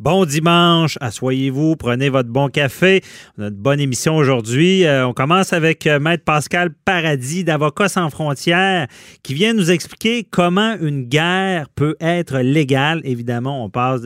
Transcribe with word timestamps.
Bon 0.00 0.24
dimanche, 0.24 0.96
asseyez-vous, 1.02 1.76
prenez 1.76 2.08
votre 2.08 2.30
bon 2.30 2.48
café. 2.48 3.02
On 3.36 3.42
a 3.42 3.48
une 3.48 3.54
bonne 3.54 3.80
émission 3.80 4.16
aujourd'hui. 4.16 4.86
Euh, 4.86 5.06
on 5.06 5.12
commence 5.12 5.52
avec 5.52 5.86
euh, 5.86 6.00
Maître 6.00 6.24
Pascal 6.24 6.70
Paradis 6.86 7.44
d'Avocats 7.44 7.90
sans 7.90 8.08
frontières 8.08 8.86
qui 9.22 9.34
vient 9.34 9.52
nous 9.52 9.70
expliquer 9.70 10.24
comment 10.24 10.74
une 10.80 11.04
guerre 11.04 11.68
peut 11.74 11.96
être 12.00 12.38
légale. 12.38 13.02
Évidemment, 13.04 13.62
on 13.62 13.68
parle, 13.68 14.00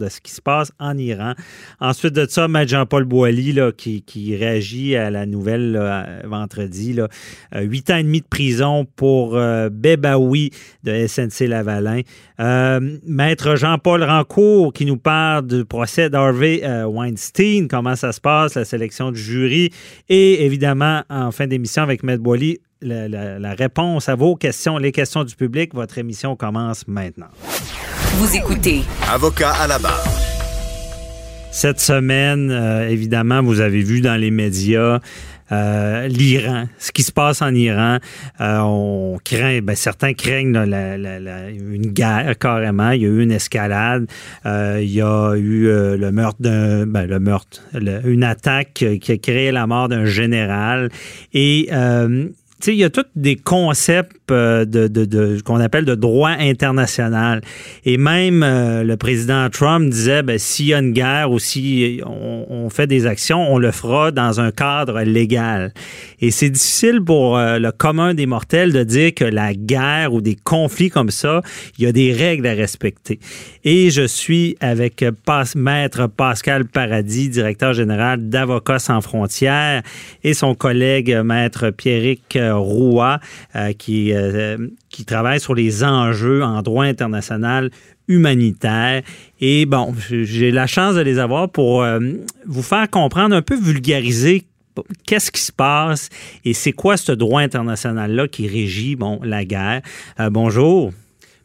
de 0.00 0.08
ce 0.08 0.20
qui 0.20 0.32
se 0.32 0.42
passe 0.42 0.72
en 0.80 0.98
Iran. 0.98 1.34
Ensuite 1.78 2.14
de 2.14 2.26
ça, 2.28 2.48
Maître 2.48 2.72
Jean-Paul 2.72 3.04
Boilly 3.04 3.56
qui, 3.76 4.34
réagit 4.36 4.96
à 4.96 5.08
la 5.08 5.24
nouvelle 5.24 5.80
vendredi. 6.24 6.94
Là. 6.94 7.06
Euh, 7.54 7.60
huit 7.60 7.88
ans 7.90 7.96
et 7.96 8.02
demi 8.02 8.22
de 8.22 8.26
prison 8.26 8.88
pour 8.96 9.36
euh, 9.36 9.68
Bebaoui 9.70 10.50
de 10.82 11.06
SNC 11.06 11.46
Lavalin. 11.46 12.00
Maître 13.06 13.54
Jean-Paul 13.54 14.02
Rancourt 14.02 14.72
qui 14.72 14.84
nous 14.84 14.96
parle 14.96 15.27
du 15.42 15.64
procès 15.64 16.10
d'Harvey 16.10 16.60
euh, 16.64 16.84
Weinstein, 16.84 17.68
comment 17.68 17.96
ça 17.96 18.12
se 18.12 18.20
passe, 18.20 18.54
la 18.54 18.64
sélection 18.64 19.10
du 19.10 19.20
jury, 19.20 19.70
et 20.08 20.44
évidemment, 20.44 21.02
en 21.10 21.30
fin 21.30 21.46
d'émission 21.46 21.82
avec 21.82 22.02
Matt 22.02 22.20
Boily, 22.20 22.58
la, 22.80 23.08
la, 23.08 23.54
réponse 23.54 24.08
à 24.08 24.14
vos 24.14 24.36
questions, 24.36 24.78
les 24.78 24.92
questions 24.92 25.24
du 25.24 25.34
public. 25.34 25.74
Votre 25.74 25.98
émission 25.98 26.36
commence 26.36 26.86
maintenant. 26.86 27.26
Vous 28.16 28.36
écoutez. 28.36 28.82
Avocat 29.12 29.52
à 29.52 29.66
la 29.66 29.78
barre. 29.78 30.04
Cette 31.50 31.80
semaine, 31.80 32.50
euh, 32.50 32.88
évidemment, 32.88 33.42
vous 33.42 33.60
avez 33.60 33.82
vu 33.82 34.00
dans 34.00 34.16
les 34.16 34.30
médias 34.30 35.00
euh, 35.52 36.08
l'Iran, 36.08 36.66
ce 36.78 36.92
qui 36.92 37.02
se 37.02 37.12
passe 37.12 37.42
en 37.42 37.54
Iran. 37.54 37.98
Euh, 38.40 38.58
on 38.60 39.18
craint, 39.24 39.60
ben, 39.62 39.74
certains 39.74 40.14
craignent 40.14 40.56
une 40.56 41.86
guerre 41.92 42.38
carrément. 42.38 42.90
Il 42.90 43.02
y 43.02 43.04
a 43.06 43.08
eu 43.08 43.22
une 43.22 43.32
escalade. 43.32 44.06
Euh, 44.46 44.78
il 44.82 44.90
y 44.90 45.02
a 45.02 45.34
eu 45.36 45.64
le 45.96 46.10
meurtre 46.10 46.40
d'un, 46.40 46.86
ben, 46.86 47.06
le 47.06 47.20
meurtre, 47.20 47.62
une 48.04 48.24
attaque 48.24 48.84
qui 49.00 49.12
a 49.12 49.16
créé 49.16 49.52
la 49.52 49.66
mort 49.66 49.88
d'un 49.88 50.04
général. 50.04 50.90
Et 51.32 51.68
il 52.66 52.74
y 52.74 52.84
a 52.84 52.90
tous 52.90 53.04
des 53.14 53.36
concepts 53.36 54.18
euh, 54.30 54.64
de, 54.64 54.88
de, 54.88 55.04
de 55.04 55.40
qu'on 55.42 55.60
appelle 55.60 55.84
de 55.84 55.94
droit 55.94 56.30
international. 56.30 57.40
Et 57.84 57.96
même 57.96 58.42
euh, 58.42 58.82
le 58.82 58.96
président 58.96 59.48
Trump 59.48 59.88
disait, 59.90 60.22
ben, 60.22 60.38
s'il 60.38 60.66
y 60.66 60.74
a 60.74 60.80
une 60.80 60.92
guerre 60.92 61.30
ou 61.30 61.38
si 61.38 62.00
on, 62.04 62.68
fait 62.70 62.86
des 62.86 63.06
actions, 63.06 63.50
on 63.50 63.58
le 63.58 63.70
fera 63.70 64.10
dans 64.10 64.40
un 64.40 64.50
cadre 64.50 65.00
légal. 65.00 65.72
Et 66.20 66.30
c'est 66.30 66.50
difficile 66.50 67.00
pour 67.02 67.38
euh, 67.38 67.58
le 67.58 67.72
commun 67.72 68.12
des 68.12 68.26
mortels 68.26 68.72
de 68.72 68.82
dire 68.82 69.14
que 69.14 69.24
la 69.24 69.54
guerre 69.54 70.12
ou 70.12 70.20
des 70.20 70.36
conflits 70.36 70.90
comme 70.90 71.10
ça, 71.10 71.40
il 71.78 71.84
y 71.84 71.86
a 71.86 71.92
des 71.92 72.12
règles 72.12 72.46
à 72.46 72.52
respecter. 72.52 73.18
Et 73.64 73.90
je 73.90 74.06
suis 74.06 74.56
avec 74.60 75.04
Maître 75.56 76.06
Pascal 76.08 76.66
Paradis, 76.66 77.30
directeur 77.30 77.72
général 77.72 78.28
d'Avocats 78.28 78.78
sans 78.78 79.00
frontières, 79.00 79.82
et 80.24 80.34
son 80.34 80.54
collègue 80.54 81.18
Maître 81.24 81.70
Pierrick 81.70 82.38
Roua, 82.54 83.20
qui 83.78 84.12
euh, 84.12 84.56
qui 84.90 85.04
travaillent 85.04 85.40
sur 85.40 85.54
les 85.54 85.84
enjeux 85.84 86.42
en 86.42 86.62
droit 86.62 86.84
international 86.84 87.70
humanitaire. 88.08 89.02
Et 89.40 89.66
bon, 89.66 89.94
j'ai 90.08 90.50
la 90.50 90.66
chance 90.66 90.94
de 90.94 91.00
les 91.00 91.18
avoir 91.18 91.50
pour 91.50 91.82
euh, 91.82 92.00
vous 92.46 92.62
faire 92.62 92.88
comprendre, 92.90 93.34
un 93.34 93.42
peu 93.42 93.56
vulgariser 93.56 94.44
qu'est-ce 95.06 95.30
qui 95.30 95.40
se 95.40 95.52
passe 95.52 96.08
et 96.44 96.54
c'est 96.54 96.72
quoi 96.72 96.96
ce 96.96 97.12
droit 97.12 97.40
international-là 97.40 98.28
qui 98.28 98.46
régit 98.46 98.96
bon, 98.96 99.20
la 99.22 99.44
guerre. 99.44 99.82
Euh, 100.20 100.30
bonjour. 100.30 100.92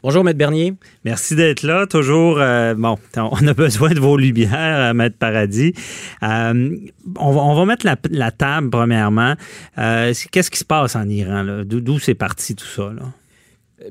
Bonjour, 0.04 0.24
Maître 0.26 0.38
Bernier. 0.38 0.74
Merci 1.06 1.34
d'être 1.34 1.64
là. 1.64 1.88
Toujours, 1.88 2.36
bon, 2.36 2.98
on 3.16 3.48
a 3.48 3.54
besoin 3.56 3.92
de 3.92 4.00
vos 4.02 4.18
lumières, 4.18 4.94
Maître 4.94 5.16
Paradis. 5.18 5.74
on, 6.22 7.56
va, 7.56 7.66
mettre 7.66 7.88
la, 8.12 8.32
table, 8.32 8.70
premièrement. 8.70 9.36
Qu'est-ce 9.78 10.52
qui 10.52 10.60
se 10.60 10.66
passe 10.66 10.98
en 10.98 11.08
Iran? 11.08 11.64
D'où 11.66 12.00
c'est 12.00 12.16
parti 12.16 12.54
tout 12.54 12.66
ça? 12.66 12.92
Là? 12.94 13.14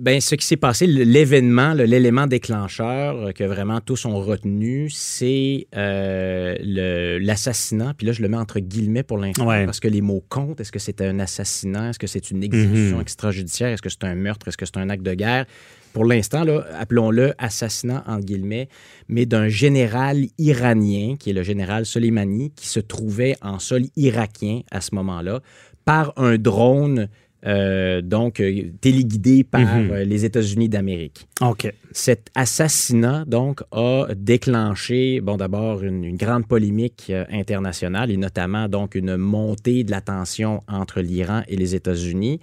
Ben, 0.01 0.21
ce 0.21 0.35
qui 0.37 0.47
s'est 0.47 0.57
passé, 0.57 0.87
l'événement, 0.87 1.75
l'élément 1.75 2.27
déclencheur 2.27 3.17
euh, 3.17 3.33
que 3.33 3.45
vraiment 3.45 3.81
tous 3.81 4.07
ont 4.07 4.21
retenu, 4.21 4.89
c'est 4.91 5.67
euh, 5.77 7.19
l'assassinat. 7.21 7.93
Puis 7.97 8.07
là, 8.07 8.13
je 8.13 8.23
le 8.23 8.29
mets 8.29 8.37
entre 8.37 8.61
guillemets 8.61 9.03
pour 9.03 9.19
l'instant 9.19 9.47
parce 9.47 9.81
que 9.81 9.89
les 9.89 10.01
mots 10.01 10.25
comptent. 10.29 10.61
Est-ce 10.61 10.73
que 10.73 10.79
c'est 10.79 11.03
un 11.03 11.19
assassinat? 11.19 11.91
Est-ce 11.91 11.99
que 11.99 12.07
c'est 12.07 12.31
une 12.31 12.43
exécution 12.43 12.97
mhm. 12.97 13.03
extrajudiciaire? 13.03 13.69
Est-ce 13.69 13.83
que 13.83 13.91
c'est 13.91 14.05
un 14.05 14.15
meurtre? 14.15 14.49
Est-ce 14.49 14.57
que 14.57 14.67
c'est 14.67 14.79
un 14.79 14.89
acte 14.89 15.03
de 15.03 15.15
guerre? 15.15 15.47
Pour 15.93 16.05
l'instant, 16.05 16.45
appelons-le 16.79 17.35
assassinat 17.39 18.03
en 18.07 18.19
guillemets, 18.19 18.69
mais 19.09 19.27
d'un 19.27 19.49
général 19.49 20.27
iranien, 20.39 21.17
qui 21.19 21.31
est 21.31 21.35
le 21.35 21.43
général 21.43 21.87
Soleimani, 21.87 22.51
qui 22.51 22.67
se 22.67 22.81
trouvait 22.81 23.37
en 23.43 23.59
sol 23.59 23.83
irakien 23.97 24.61
à 24.71 24.81
ce 24.81 24.95
moment-là, 24.95 25.41
par 25.85 26.13
un 26.17 26.39
drone 26.39 27.09
euh, 27.45 28.03
donc 28.03 28.39
euh, 28.39 28.71
téléguidé 28.81 29.43
par 29.43 29.63
mhm. 29.63 29.91
euh, 29.91 30.05
les 30.05 30.25
États-Unis 30.25 30.69
d'Amérique. 30.69 31.27
OK. 31.41 31.73
Cet 31.91 32.29
assassinat, 32.37 33.25
donc, 33.27 33.63
a 33.73 34.07
déclenché, 34.15 35.21
bon, 35.21 35.37
d'abord, 35.37 35.83
une, 35.83 36.17
grande 36.17 36.47
polémique 36.47 37.13
internationale 37.31 38.13
et 38.13 38.17
notamment, 38.17 38.69
donc, 38.69 38.95
une 38.95 39.17
montée 39.17 39.83
de 39.83 39.91
la 39.91 40.01
tension 40.01 40.63
entre 40.69 41.01
l'Iran 41.01 41.43
et 41.49 41.57
les 41.57 41.75
États-Unis. 41.75 42.39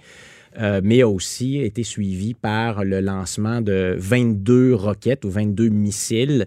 Mais 0.58 1.02
a 1.02 1.08
aussi 1.08 1.58
été 1.58 1.82
suivi 1.82 2.34
par 2.34 2.84
le 2.84 3.00
lancement 3.00 3.60
de 3.60 3.94
22 3.98 4.74
roquettes 4.74 5.24
ou 5.24 5.30
22 5.30 5.68
missiles 5.68 6.46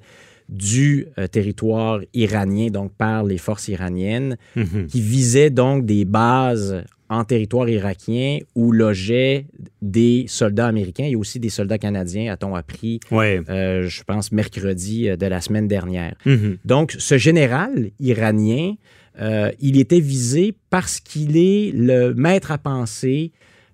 du 0.49 1.07
territoire 1.31 2.01
iranien, 2.13 2.67
donc 2.67 2.91
par 2.93 3.23
les 3.23 3.37
forces 3.37 3.69
iraniennes, 3.69 4.37
mhm. 4.55 4.87
qui 4.87 5.01
visaient 5.01 5.49
donc 5.49 5.85
des 5.85 6.05
bases 6.05 6.83
en 7.13 7.23
territoire 7.23 7.69
irakien 7.69 8.39
où 8.55 8.71
logeaient 8.71 9.45
des 9.81 10.25
soldats 10.27 10.67
américains 10.67 11.05
et 11.05 11.15
aussi 11.15 11.39
des 11.39 11.49
soldats 11.49 11.77
canadiens, 11.77 12.31
a-t-on 12.33 12.55
appris, 12.55 12.99
euh, 13.11 13.87
je 13.87 14.03
pense, 14.03 14.31
mercredi 14.31 15.09
euh, 15.09 15.15
de 15.15 15.27
la 15.27 15.39
semaine 15.41 15.67
dernière. 15.67 16.15
Mm-hmm. 16.25 16.57
Donc, 16.65 16.95
ce 16.97 17.17
général 17.17 17.91
iranien, 17.99 18.73
euh, 19.21 19.51
il 19.59 19.79
était 19.79 19.99
visé 19.99 20.55
parce 20.69 20.99
qu'il 20.99 21.37
est 21.37 21.71
le 21.73 22.13
maître 22.15 22.51
à 22.51 22.57
penser 22.57 23.31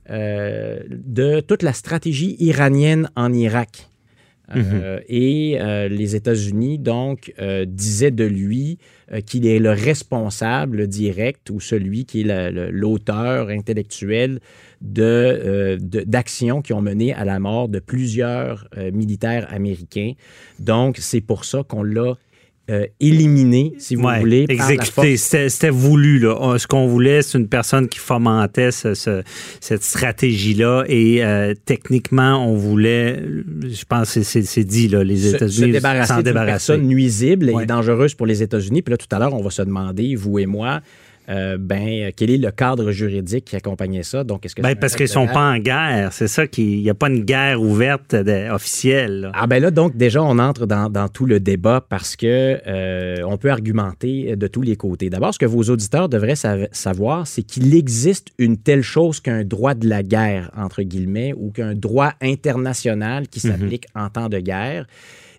de 0.10 1.40
toute 1.42 1.64
la 1.64 1.74
stratégie 1.74 2.36
iranienne 2.40 3.10
en 3.16 3.32
Irak. 3.32 3.90
Euh, 4.56 5.00
et 5.08 5.58
euh, 5.60 5.88
les 5.88 6.16
États-Unis, 6.16 6.80
donc, 6.80 7.34
euh, 7.40 7.66
disaient 7.66 8.12
de 8.12 8.24
lui 8.26 8.78
qu'il 9.26 9.48
est 9.48 9.58
le 9.60 9.72
responsable 9.72 10.88
direct 10.88 11.50
ou 11.50 11.60
celui 11.60 12.06
qui 12.06 12.22
est 12.22 12.52
l'auteur 12.72 13.50
intellectuel 13.50 14.40
d'actions 14.82 16.58
de, 16.58 16.62
qui 16.62 16.74
ont 16.74 16.82
mené 16.82 17.14
à 17.16 17.26
la 17.26 17.40
mort 17.40 17.70
de 17.70 17.80
plusieurs 17.80 18.70
militaires 18.94 19.52
américains. 19.52 20.14
Donc, 20.60 20.98
c'est 20.98 21.22
pour 21.22 21.44
ça 21.44 21.64
qu'on 21.64 21.82
l'a 21.82 22.18
euh, 22.70 22.86
éliminé, 23.00 23.74
si 23.80 23.96
vous 23.96 24.08
voulez. 24.20 24.46
Exécuté. 24.48 25.18
C'était 25.18 25.70
voulu. 25.70 26.20
Là. 26.20 26.58
Ce 26.58 26.68
qu'on 26.68 26.88
voulait, 26.88 27.22
c'est 27.22 27.38
une 27.38 27.48
personne 27.48 27.88
qui 27.88 28.00
fomentait 28.00 28.72
cette 28.72 29.84
stratégie-là. 29.84 30.84
Et 30.88 31.24
euh, 31.24 31.54
techniquement, 31.66 32.46
on 32.48 32.56
voulait, 32.56 33.22
je 33.64 33.84
pense 33.86 34.14
que 34.14 34.24
c'est 34.24 34.64
dit, 34.64 34.88
là, 34.88 35.04
les 35.04 35.34
États-Unis 35.34 35.74
s'en 35.74 36.22
débarrasser 36.22 36.24
d'une 36.24 36.34
personne 36.34 36.82
nuisible 36.84 37.50
et 37.50 37.66
dangereuse 37.66 38.14
pour 38.14 38.26
les 38.26 38.44
États-Unis. 38.44 38.82
Puis 38.82 38.92
là, 38.92 38.98
tout 38.98 39.08
à 39.12 39.20
l'heure, 39.20 39.34
on 39.34 39.42
va 39.42 39.50
se 39.50 39.62
demander, 39.62 40.16
vous 40.16 40.40
et 40.40 40.46
moi, 40.46 40.82
euh, 41.30 41.58
ben, 41.60 42.12
quel 42.16 42.32
est 42.32 42.38
le 42.38 42.52
cadre 42.52 42.92
juridique 42.92 43.46
qui 43.46 43.56
accompagnait 43.56 44.04
ça? 44.04 44.24
Donc, 44.24 44.46
est-ce 44.46 44.56
que 44.56 44.62
ben, 44.62 44.76
parce 44.76 44.96
qu'ils 44.96 45.04
ne 45.04 45.10
sont 45.10 45.28
pas 45.28 45.52
en 45.52 45.58
guerre. 45.60 46.12
C'est 46.12 46.28
ça 46.28 46.48
qu'il 46.48 46.82
n'y 46.82 46.90
a 46.90 46.94
pas 46.94 47.10
une 47.10 47.24
guerre 47.24 47.62
ouverte 47.62 48.16
officielle. 48.52 49.32
Ah 49.34 49.46
ben 49.46 49.62
là, 49.62 49.72
donc, 49.72 49.96
déjà, 49.96 50.24
on 50.24 50.40
entre 50.40 50.66
dans, 50.66 51.08
tout 51.10 51.26
le 51.26 51.40
débat 51.40 51.86
parce 51.88 52.16
que 52.16 52.60
euh, 52.68 53.18
on 53.26 53.38
peut 53.38 53.52
argumenter 53.52 54.36
de 54.36 54.48
tous 54.48 54.62
les 54.62 54.76
côtés. 54.76 55.10
D'abord, 55.10 55.34
ce 55.34 55.40
que 55.40 55.46
vos 55.46 55.64
auditeurs 55.64 56.10
devraient 56.10 56.36
savoir, 56.72 57.28
c'est 57.28 57.44
qu'il 57.44 57.76
existe 57.76 58.30
une 58.38 58.58
telle 58.58 58.82
chose 58.82 59.20
qu'un 59.20 59.44
droit 59.44 59.76
de 59.76 59.88
la 59.88 60.04
guerre, 60.04 60.52
entre 60.58 60.82
guillemets, 60.82 61.34
ou 61.38 61.52
qu'un 61.52 61.76
droit 61.76 62.14
international 62.22 63.28
qui 63.28 63.46
mhm. 63.46 63.52
s'applique 63.52 63.88
en 63.96 64.10
temps 64.10 64.30
de 64.30 64.40
guerre. 64.40 64.88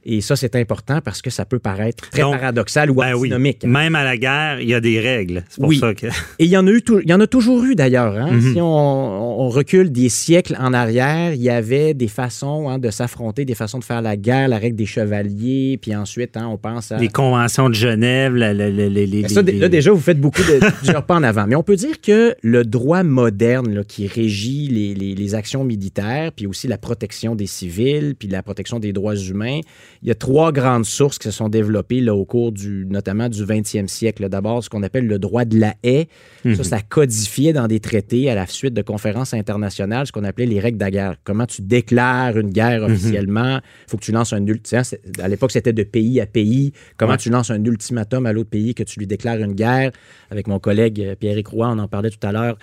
Et 0.05 0.21
ça, 0.23 0.35
c'est 0.35 0.57
important 0.57 1.01
parce 1.05 1.21
que 1.21 1.29
ça 1.31 1.45
peut 1.45 1.59
paraître 1.59 2.09
très 2.11 2.23
paradoxal 2.23 2.91
ou 2.91 2.95
ben 2.95 3.15
antinomique. 3.15 3.65
Même 3.65 3.95
à 3.95 4.05
la 4.05 4.17
guerre, 4.17 4.61
il 4.61 4.69
y 4.69 4.75
a 4.75 4.81
des 4.81 4.99
règles. 4.99 5.45
C'est 5.49 5.61
pour 5.61 5.73
ça 5.75 5.95
que... 5.95 6.07
Et 6.39 6.45
il 6.45 6.49
y 6.49 6.57
en 6.57 6.67
a, 6.67 6.71
eu 6.71 6.83
il 7.03 7.09
y 7.09 7.13
en 7.13 7.21
a 7.21 7.27
toujours 7.27 7.63
eu 7.65 7.75
d'ailleurs. 7.75 8.17
Hein? 8.17 8.33
Mhm. 8.33 8.53
Si 8.53 8.61
on, 8.61 9.49
recule 9.51 9.91
des 9.91 10.09
siècles 10.09 10.57
en 10.61 10.73
arrière, 10.73 11.35
il 11.35 11.43
y 11.43 11.51
avait 11.51 11.93
des 11.93 12.07
façons 12.07 12.69
hein, 12.69 12.79
de 12.79 12.91
s'affronter, 12.91 13.45
des 13.45 13.57
façons 13.57 13.81
de 13.81 13.85
faire 13.85 14.01
la 14.01 14.17
guerre, 14.17 14.47
la 14.47 14.59
règle 14.59 14.77
des 14.77 14.87
chevaliers, 14.87 15.77
puis 15.83 15.95
ensuite, 15.97 16.37
hein, 16.37 16.47
on 16.49 16.57
pense 16.57 16.93
à... 16.93 16.99
Les 16.99 17.09
conventions 17.09 17.69
de 17.69 17.75
Genève, 17.75 18.37
les... 18.37 19.29
ça, 19.29 19.43
Là, 19.43 19.69
déjà, 19.69 19.91
vous 19.91 19.99
faites 20.01 20.21
beaucoup 20.21 20.43
de 20.43 20.61
plusieurs 20.79 21.05
pas 21.05 21.17
en 21.17 21.23
avant. 21.25 21.47
Mais 21.49 21.57
on 21.57 21.65
peut 21.65 21.77
dire 21.77 22.01
que 22.01 22.37
le 22.43 22.65
droit 22.65 23.03
moderne 23.03 23.85
qui 23.85 24.07
régit 24.07 24.69
les, 24.69 24.95
les 24.95 25.35
actions 25.35 25.65
militaires, 25.65 26.31
puis 26.33 26.47
aussi 26.47 26.69
la 26.69 26.79
protection 26.79 27.35
des 27.35 27.47
civils, 27.47 28.15
puis 28.17 28.29
la 28.29 28.43
protection 28.43 28.79
des 28.79 28.93
droits 28.93 29.17
humains, 29.17 29.61
il 30.03 30.09
y 30.09 30.11
a 30.11 30.15
trois 30.15 30.51
grandes 30.51 30.87
sources 30.87 31.19
qui 31.19 31.25
se 31.29 31.31
sont 31.31 31.49
développées 31.51 32.01
là, 32.01 32.15
au 32.15 32.25
cours 32.25 32.53
du, 32.53 32.87
notamment 32.89 33.29
du 33.29 33.45
20e 33.45 33.87
siècle. 33.87 34.29
D'abord, 34.31 34.65
ce 34.65 34.71
qu'on 34.71 34.83
appelle 34.83 35.07
le 35.07 35.19
droit 35.19 35.45
de 35.45 35.59
la 35.59 35.75
haie. 35.83 36.09
Ça, 36.43 36.49
Mhm. 36.49 36.63
ça 36.65 36.81
codifiait 36.81 37.53
dans 37.53 37.67
des 37.69 37.81
traités 37.81 38.31
à 38.31 38.35
la 38.35 38.47
suite 38.47 38.73
de 38.73 38.81
conférences 38.83 39.35
internationales 39.35 40.07
ce 40.07 40.13
qu'on 40.13 40.25
appelait 40.25 40.47
les 40.47 40.59
règles 40.59 40.79
de 40.79 40.85
la 40.85 40.91
guerre. 40.91 41.15
Comment 41.23 41.45
tu 41.47 41.61
déclares 41.61 42.39
une 42.39 42.51
guerre 42.51 42.81
Mhm. 42.89 42.95
officiellement? 42.95 43.57
Il 43.59 43.91
faut 43.91 43.97
que 43.99 44.03
tu 44.05 44.13
lances 44.13 44.33
un 44.33 44.47
ultimatum. 44.47 44.99
À 45.23 45.29
l'époque, 45.29 45.51
c'était 45.53 45.73
de 45.75 45.83
pays 45.83 46.19
à 46.21 46.27
pays. 46.27 46.73
Comment 46.97 47.13
Ouais. 47.13 47.19
tu 47.19 47.29
lances 47.29 47.51
un 47.51 47.63
ultimatum 47.63 48.25
à 48.25 48.33
l'autre 48.33 48.51
pays 48.51 48.75
que 48.75 48.83
tu 48.83 48.99
lui 49.01 49.07
déclares 49.07 49.39
une 49.41 49.53
guerre? 49.55 49.91
Avec 50.31 50.47
mon 50.47 50.59
collègue 50.59 51.01
euh, 51.01 51.15
Pierre-Éric 51.15 51.49
Roy, 51.49 51.69
on 51.69 51.79
en 51.79 51.89
parlait 51.89 52.11
tout 52.11 52.27
à 52.27 52.33
l'heure. 52.33 52.57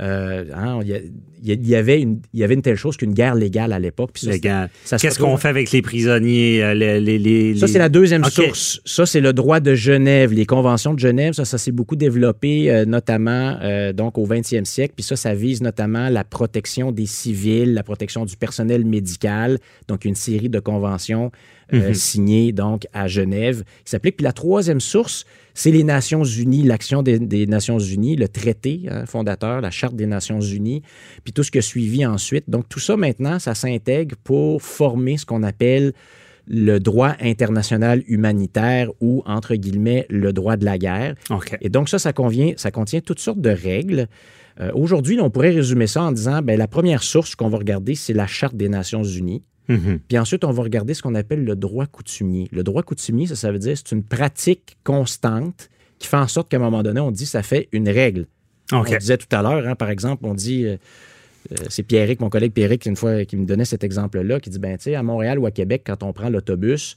Euh, 0.00 0.44
hein, 0.54 0.78
il 0.82 0.88
y 0.88 0.94
a- 0.94 1.00
il 1.40 1.68
y, 1.68 1.76
avait 1.76 2.00
une, 2.02 2.20
il 2.34 2.40
y 2.40 2.44
avait 2.44 2.54
une 2.54 2.62
telle 2.62 2.76
chose 2.76 2.96
qu'une 2.96 3.14
guerre 3.14 3.36
légale 3.36 3.72
à 3.72 3.78
l'époque. 3.78 4.10
Qu'est-ce 4.14 5.18
qu'on 5.20 5.36
fait 5.36 5.48
avec 5.48 5.70
les 5.70 5.82
prisonniers? 5.82 6.62
euh, 6.64 6.74
les, 6.74 7.00
les- 7.00 7.18
les- 7.18 7.54
ça, 7.56 7.68
c'est 7.68 7.78
la 7.78 7.88
deuxième 7.88 8.24
source. 8.24 8.80
Ça, 8.84 9.06
c'est 9.06 9.20
le 9.20 9.32
droit 9.32 9.60
de 9.60 9.74
Genève, 9.74 10.32
les 10.32 10.46
conventions 10.46 10.94
de 10.94 10.98
Genève. 10.98 11.34
Ça, 11.34 11.44
ça 11.44 11.56
s'est 11.58 11.70
beaucoup 11.72 11.94
développé, 11.96 12.70
euh, 12.70 12.84
notamment 12.84 13.56
euh, 13.62 13.92
donc 13.92 14.18
au 14.18 14.26
20e 14.26 14.64
siècle. 14.64 14.94
Puis 14.96 15.04
ça, 15.04 15.14
ça 15.16 15.34
vise 15.34 15.62
notamment 15.62 16.08
la 16.08 16.24
protection 16.24 16.90
des 16.90 17.06
civils, 17.06 17.72
la 17.74 17.82
protection 17.84 18.24
du 18.24 18.36
personnel 18.36 18.84
médical. 18.84 19.58
Donc, 19.86 20.04
une 20.04 20.16
série 20.16 20.48
de 20.48 20.58
conventions 20.60 21.30
euh, 21.72 21.88
Mhm. 21.88 21.94
signées 21.94 22.52
donc 22.52 22.86
à 22.92 23.08
Genève 23.08 23.62
qui 23.84 23.90
s'appliquent. 23.90 24.16
Puis 24.16 24.24
la 24.24 24.32
troisième 24.32 24.80
source, 24.80 25.24
c'est 25.54 25.70
les 25.70 25.84
Nations 25.84 26.24
Unies, 26.24 26.62
l'action 26.62 27.02
des, 27.02 27.18
des 27.18 27.46
Nations 27.46 27.78
Unies, 27.78 28.16
le 28.16 28.28
traité 28.28 28.82
hein, 28.90 29.06
fondateur, 29.06 29.60
la 29.60 29.70
Charte 29.70 29.94
des 29.96 30.06
Nations 30.06 30.40
Unies, 30.40 30.82
puis 31.24 31.32
tout 31.32 31.42
ce 31.42 31.50
qui 31.50 31.58
a 31.58 31.62
suivi 31.62 32.06
ensuite. 32.06 32.48
Donc, 32.48 32.68
tout 32.68 32.78
ça, 32.80 32.96
maintenant, 32.96 33.38
ça 33.38 33.54
s'intègre 33.54 34.16
pour 34.24 34.62
former 34.62 35.16
ce 35.16 35.26
qu'on 35.26 35.42
appelle 35.42 35.92
le 36.50 36.78
droit 36.78 37.14
international 37.20 38.02
humanitaire 38.06 38.90
ou, 39.00 39.22
entre 39.26 39.54
guillemets, 39.56 40.06
le 40.08 40.32
droit 40.32 40.56
de 40.56 40.64
la 40.64 40.78
guerre. 40.78 41.14
Et 41.60 41.68
donc, 41.68 41.88
ça, 41.90 41.98
ça, 41.98 42.12
convient, 42.14 42.52
ça 42.56 42.70
contient 42.70 43.00
toutes 43.00 43.20
sortes 43.20 43.40
de 43.40 43.50
règles. 43.50 44.06
Euh, 44.60 44.70
Aujourd'hui, 44.74 45.20
on 45.20 45.28
pourrait 45.28 45.50
résumer 45.50 45.86
ça 45.86 46.02
en 46.02 46.12
disant, 46.12 46.40
ben, 46.40 46.56
la 46.58 46.66
première 46.66 47.02
source 47.02 47.34
qu'on 47.34 47.48
va 47.48 47.58
regarder, 47.58 47.94
c'est 47.94 48.14
la 48.14 48.26
Charte 48.26 48.56
des 48.56 48.68
Nations 48.70 49.04
Unies. 49.04 49.42
Mhm. 49.68 49.98
Puis 50.08 50.18
ensuite, 50.18 50.44
on 50.44 50.50
va 50.50 50.62
regarder 50.62 50.94
ce 50.94 51.02
qu'on 51.02 51.14
appelle 51.14 51.44
le 51.44 51.54
droit 51.56 51.86
coutumier. 51.86 52.48
Le 52.52 52.62
droit 52.62 52.82
coutumier, 52.82 53.26
ça, 53.26 53.36
ça 53.36 53.52
veut 53.52 53.58
dire 53.58 53.76
c'est 53.76 53.92
une 53.94 54.02
pratique 54.02 54.76
constante 54.84 55.68
qui 55.98 56.08
fait 56.08 56.16
en 56.16 56.28
sorte 56.28 56.48
qu'à 56.50 56.56
un 56.56 56.60
moment 56.60 56.82
donné, 56.82 57.00
on 57.00 57.10
dit 57.10 57.26
ça 57.26 57.42
fait 57.42 57.68
une 57.72 57.88
règle. 57.88 58.26
OK. 58.72 58.88
On 58.92 58.96
disait 58.98 59.16
tout 59.18 59.26
à 59.34 59.42
l'heure, 59.42 59.66
hein, 59.66 59.74
par 59.74 59.90
exemple, 59.90 60.24
on 60.26 60.34
dit, 60.34 60.64
euh, 60.66 60.76
euh, 61.52 61.56
c'est 61.68 61.82
Pierrick, 61.82 62.20
mon 62.20 62.28
collègue 62.30 62.52
Pierrick, 62.52 62.84
une 62.86 62.96
fois 62.96 63.24
qui 63.24 63.36
me 63.36 63.46
donnait 63.46 63.64
cet 63.64 63.82
exemple-là, 63.84 64.40
qui 64.40 64.50
dit, 64.50 64.58
ben, 64.58 64.76
tu 64.76 64.84
sais, 64.84 64.94
à 64.94 65.02
Montréal 65.02 65.38
ou 65.38 65.46
à 65.46 65.50
Québec, 65.50 65.82
quand 65.86 66.02
on 66.02 66.12
prend 66.12 66.28
l'autobus, 66.28 66.96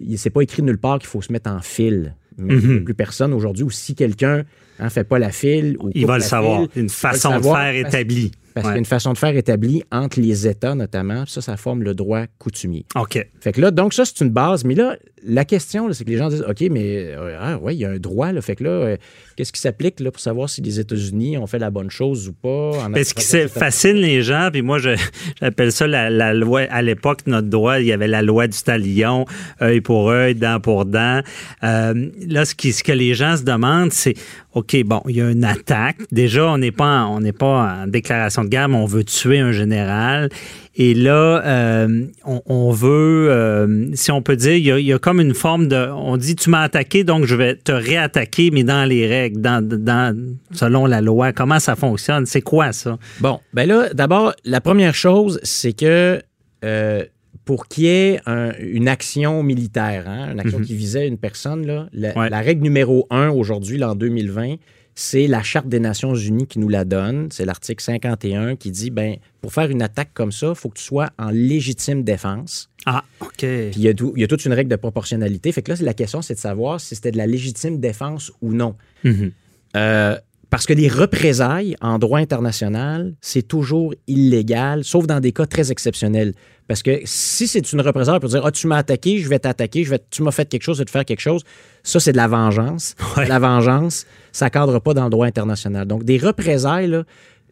il 0.00 0.18
c'est 0.18 0.30
pas 0.30 0.40
écrit 0.42 0.62
nulle 0.62 0.78
part 0.78 0.98
qu'il 0.98 1.08
faut 1.08 1.22
se 1.22 1.32
mettre 1.32 1.50
en 1.50 1.60
file. 1.60 2.14
Mais 2.36 2.54
il 2.54 2.60
n'y 2.60 2.66
a 2.74 2.78
Mhm. 2.78 2.84
plus 2.84 2.94
personne 2.94 3.32
aujourd'hui, 3.32 3.62
ou 3.62 3.70
si 3.70 3.94
quelqu'un 3.94 4.42
ne 4.80 4.88
fait 4.88 5.04
pas 5.04 5.20
la 5.20 5.30
file, 5.30 5.76
ou 5.78 5.90
Il 5.94 6.04
va 6.06 6.16
le 6.18 6.22
savoir. 6.24 6.62
file, 6.72 6.82
Une 6.82 6.88
façon 6.88 7.38
de 7.38 7.42
faire 7.44 7.74
établie. 7.76 8.32
Parce 8.54 8.66
qu'il 8.66 8.74
y 8.74 8.76
a 8.76 8.78
une 8.78 8.84
façon 8.84 9.12
de 9.12 9.18
faire 9.18 9.36
établie 9.36 9.82
entre 9.90 10.20
les 10.20 10.46
États, 10.46 10.76
notamment. 10.76 11.26
Ça, 11.26 11.40
ça 11.40 11.56
forme 11.56 11.82
le 11.82 11.94
droit 11.94 12.24
coutumier. 12.38 12.86
OK. 12.94 13.18
Fait 13.40 13.52
que 13.52 13.60
là, 13.60 13.72
donc 13.72 13.92
ça, 13.92 14.04
c'est 14.04 14.20
une 14.20 14.30
base. 14.30 14.64
Mais 14.64 14.76
là, 14.76 14.96
la 15.26 15.44
question, 15.44 15.92
c'est 15.92 16.04
que 16.04 16.10
les 16.10 16.18
gens 16.18 16.28
disent 16.28 16.44
OK, 16.48 16.60
mais 16.70 17.14
euh, 17.16 17.36
ah, 17.40 17.58
ouais, 17.58 17.74
il 17.74 17.80
y 17.80 17.84
a 17.84 17.90
un 17.90 17.98
droit. 17.98 18.30
Là, 18.30 18.40
fait 18.42 18.56
que 18.56 18.64
là, 18.64 18.70
euh, 18.70 18.96
qu'est-ce 19.36 19.52
qui 19.52 19.60
s'applique 19.60 19.98
là, 20.00 20.10
pour 20.10 20.20
savoir 20.20 20.48
si 20.48 20.60
les 20.60 20.78
États-Unis 20.78 21.38
ont 21.38 21.46
fait 21.46 21.58
la 21.58 21.70
bonne 21.70 21.90
chose 21.90 22.28
ou 22.28 22.32
pas? 22.32 22.48
en 22.48 22.92
ce 22.94 23.14
qui 23.14 23.48
fascine 23.48 23.96
les 23.96 24.22
gens, 24.22 24.50
puis 24.52 24.62
moi, 24.62 24.78
j'appelle 25.40 25.72
ça 25.72 25.86
la, 25.86 26.10
la 26.10 26.34
loi. 26.34 26.62
À 26.70 26.82
l'époque, 26.82 27.20
notre 27.26 27.48
droit, 27.48 27.80
il 27.80 27.86
y 27.86 27.92
avait 27.92 28.08
la 28.08 28.22
loi 28.22 28.46
du 28.46 28.58
talion, 28.58 29.24
œil 29.62 29.80
pour 29.80 30.10
œil, 30.10 30.34
dent 30.34 30.60
pour 30.60 30.84
dent. 30.84 31.22
Euh, 31.62 32.10
là, 32.28 32.44
ce, 32.44 32.54
qui, 32.54 32.72
ce 32.72 32.84
que 32.84 32.92
les 32.92 33.14
gens 33.14 33.36
se 33.36 33.42
demandent, 33.42 33.92
c'est 33.92 34.14
OK, 34.54 34.76
bon, 34.84 35.02
il 35.08 35.16
y 35.16 35.20
a 35.20 35.30
une 35.30 35.44
attaque. 35.44 35.96
Déjà, 36.12 36.46
on 36.46 36.58
n'est 36.58 36.70
pas, 36.70 37.02
en- 37.02 37.16
on 37.16 37.20
n'est 37.20 37.32
pas 37.32 37.82
en 37.82 37.86
déclaration 37.88 38.44
de 38.44 38.48
guerre, 38.48 38.68
mais 38.68 38.76
on 38.76 38.86
veut 38.86 39.02
tuer 39.02 39.40
un 39.40 39.50
général. 39.50 40.28
Et 40.76 40.94
là, 40.94 41.42
euh, 41.44 42.04
on, 42.24 42.40
on 42.46 42.70
veut, 42.70 43.28
euh, 43.30 43.86
si 43.94 44.12
on 44.12 44.22
peut 44.22 44.36
dire, 44.36 44.54
il 44.54 44.64
y, 44.64 44.70
a, 44.72 44.78
il 44.78 44.86
y 44.86 44.92
a 44.92 44.98
comme 45.00 45.20
une 45.20 45.34
forme 45.34 45.66
de. 45.66 45.88
On 45.92 46.16
dit, 46.16 46.36
tu 46.36 46.50
m'as 46.50 46.62
attaqué, 46.62 47.02
donc 47.02 47.24
je 47.26 47.34
vais 47.34 47.56
te 47.56 47.72
réattaquer, 47.72 48.50
mais 48.52 48.62
dans 48.64 48.84
les 48.88 49.06
règles, 49.08 49.40
dans, 49.40 49.60
dans, 49.66 50.16
selon 50.52 50.86
la 50.86 51.00
loi. 51.00 51.32
Comment 51.32 51.58
ça 51.58 51.74
fonctionne? 51.76 52.24
C'est 52.26 52.42
quoi 52.42 52.72
ça? 52.72 52.96
Bon, 53.20 53.40
ben 53.52 53.68
là, 53.68 53.88
d'abord, 53.92 54.34
la 54.44 54.60
première 54.60 54.94
chose, 54.94 55.40
c'est 55.42 55.72
que 55.72 56.20
euh, 56.64 57.04
pour 57.44 57.68
qu'il 57.68 57.84
y 57.84 57.88
ait 57.88 58.20
un- 58.26 58.52
une 58.58 58.88
action 58.88 59.42
militaire, 59.42 60.08
hein, 60.08 60.32
une 60.32 60.40
action 60.40 60.58
Mhm. 60.60 60.64
qui 60.64 60.74
visait 60.74 61.06
une 61.06 61.18
personne, 61.18 61.66
là, 61.66 61.88
la, 61.92 62.16
Ouais. 62.18 62.30
la 62.30 62.40
règle 62.40 62.62
numéro 62.62 63.06
un 63.10 63.28
aujourd'hui, 63.28 63.82
en 63.84 63.94
2020, 63.94 64.56
c'est 64.94 65.26
la 65.26 65.42
Charte 65.42 65.68
des 65.68 65.80
Nations 65.80 66.14
Unies 66.14 66.46
qui 66.46 66.58
nous 66.60 66.68
la 66.68 66.84
donne. 66.84 67.28
C'est 67.32 67.44
l'article 67.44 67.82
51 67.82 68.54
qui 68.56 68.70
dit, 68.70 68.90
ben, 68.90 69.16
pour 69.42 69.52
faire 69.52 69.68
une 69.70 69.82
attaque 69.82 70.10
comme 70.14 70.30
ça, 70.32 70.50
il 70.50 70.54
faut 70.54 70.68
que 70.68 70.78
tu 70.78 70.84
sois 70.84 71.10
en 71.18 71.30
légitime 71.30 72.02
défense. 72.04 72.70
Ah, 72.86 73.02
OK. 73.20 73.38
Puis 73.38 73.72
il 73.76 73.82
y, 73.82 73.88
a 73.88 73.94
tout- 73.94 74.12
il 74.14 74.20
y 74.20 74.24
a 74.24 74.28
toute 74.28 74.44
une 74.44 74.52
règle 74.52 74.70
de 74.70 74.76
proportionnalité. 74.76 75.50
Fait 75.52 75.62
que 75.62 75.72
là, 75.72 75.78
la 75.80 75.94
question, 75.94 76.22
c'est 76.22 76.34
de 76.34 76.38
savoir 76.38 76.80
si 76.80 76.94
c'était 76.94 77.10
de 77.10 77.16
la 77.16 77.26
légitime 77.26 77.80
défense 77.80 78.30
ou 78.40 78.52
non. 78.52 78.76
Mhm. 79.02 79.32
Euh, 79.76 80.16
parce 80.54 80.66
que 80.66 80.72
les 80.72 80.86
représailles 80.86 81.74
en 81.80 81.98
droit 81.98 82.20
international, 82.20 83.16
c'est 83.20 83.42
toujours 83.42 83.92
illégal, 84.06 84.84
sauf 84.84 85.04
dans 85.04 85.18
des 85.18 85.32
cas 85.32 85.46
très 85.46 85.72
exceptionnels. 85.72 86.32
Parce 86.68 86.80
que 86.80 87.00
si 87.02 87.48
c'est 87.48 87.72
une 87.72 87.80
représaille 87.80 88.20
pour 88.20 88.28
dire 88.28 88.46
Ah, 88.46 88.52
tu 88.52 88.68
m'as 88.68 88.76
attaqué, 88.76 89.18
je 89.18 89.28
vais 89.28 89.40
t'attaquer, 89.40 89.82
je 89.82 89.90
vais, 89.90 89.98
tu 90.10 90.22
m'as 90.22 90.30
fait 90.30 90.48
quelque 90.48 90.62
chose, 90.62 90.76
je 90.76 90.82
vais 90.82 90.84
te 90.84 90.92
faire 90.92 91.04
quelque 91.04 91.18
chose, 91.18 91.42
ça, 91.82 91.98
c'est 91.98 92.12
de 92.12 92.16
la 92.16 92.28
vengeance. 92.28 92.94
Ouais. 93.16 93.26
La 93.26 93.40
vengeance, 93.40 94.06
ça 94.30 94.44
ne 94.44 94.50
cadre 94.50 94.78
pas 94.78 94.94
dans 94.94 95.02
le 95.02 95.10
droit 95.10 95.26
international. 95.26 95.88
Donc, 95.88 96.04
des 96.04 96.18
représailles, 96.18 96.86
là, 96.86 97.02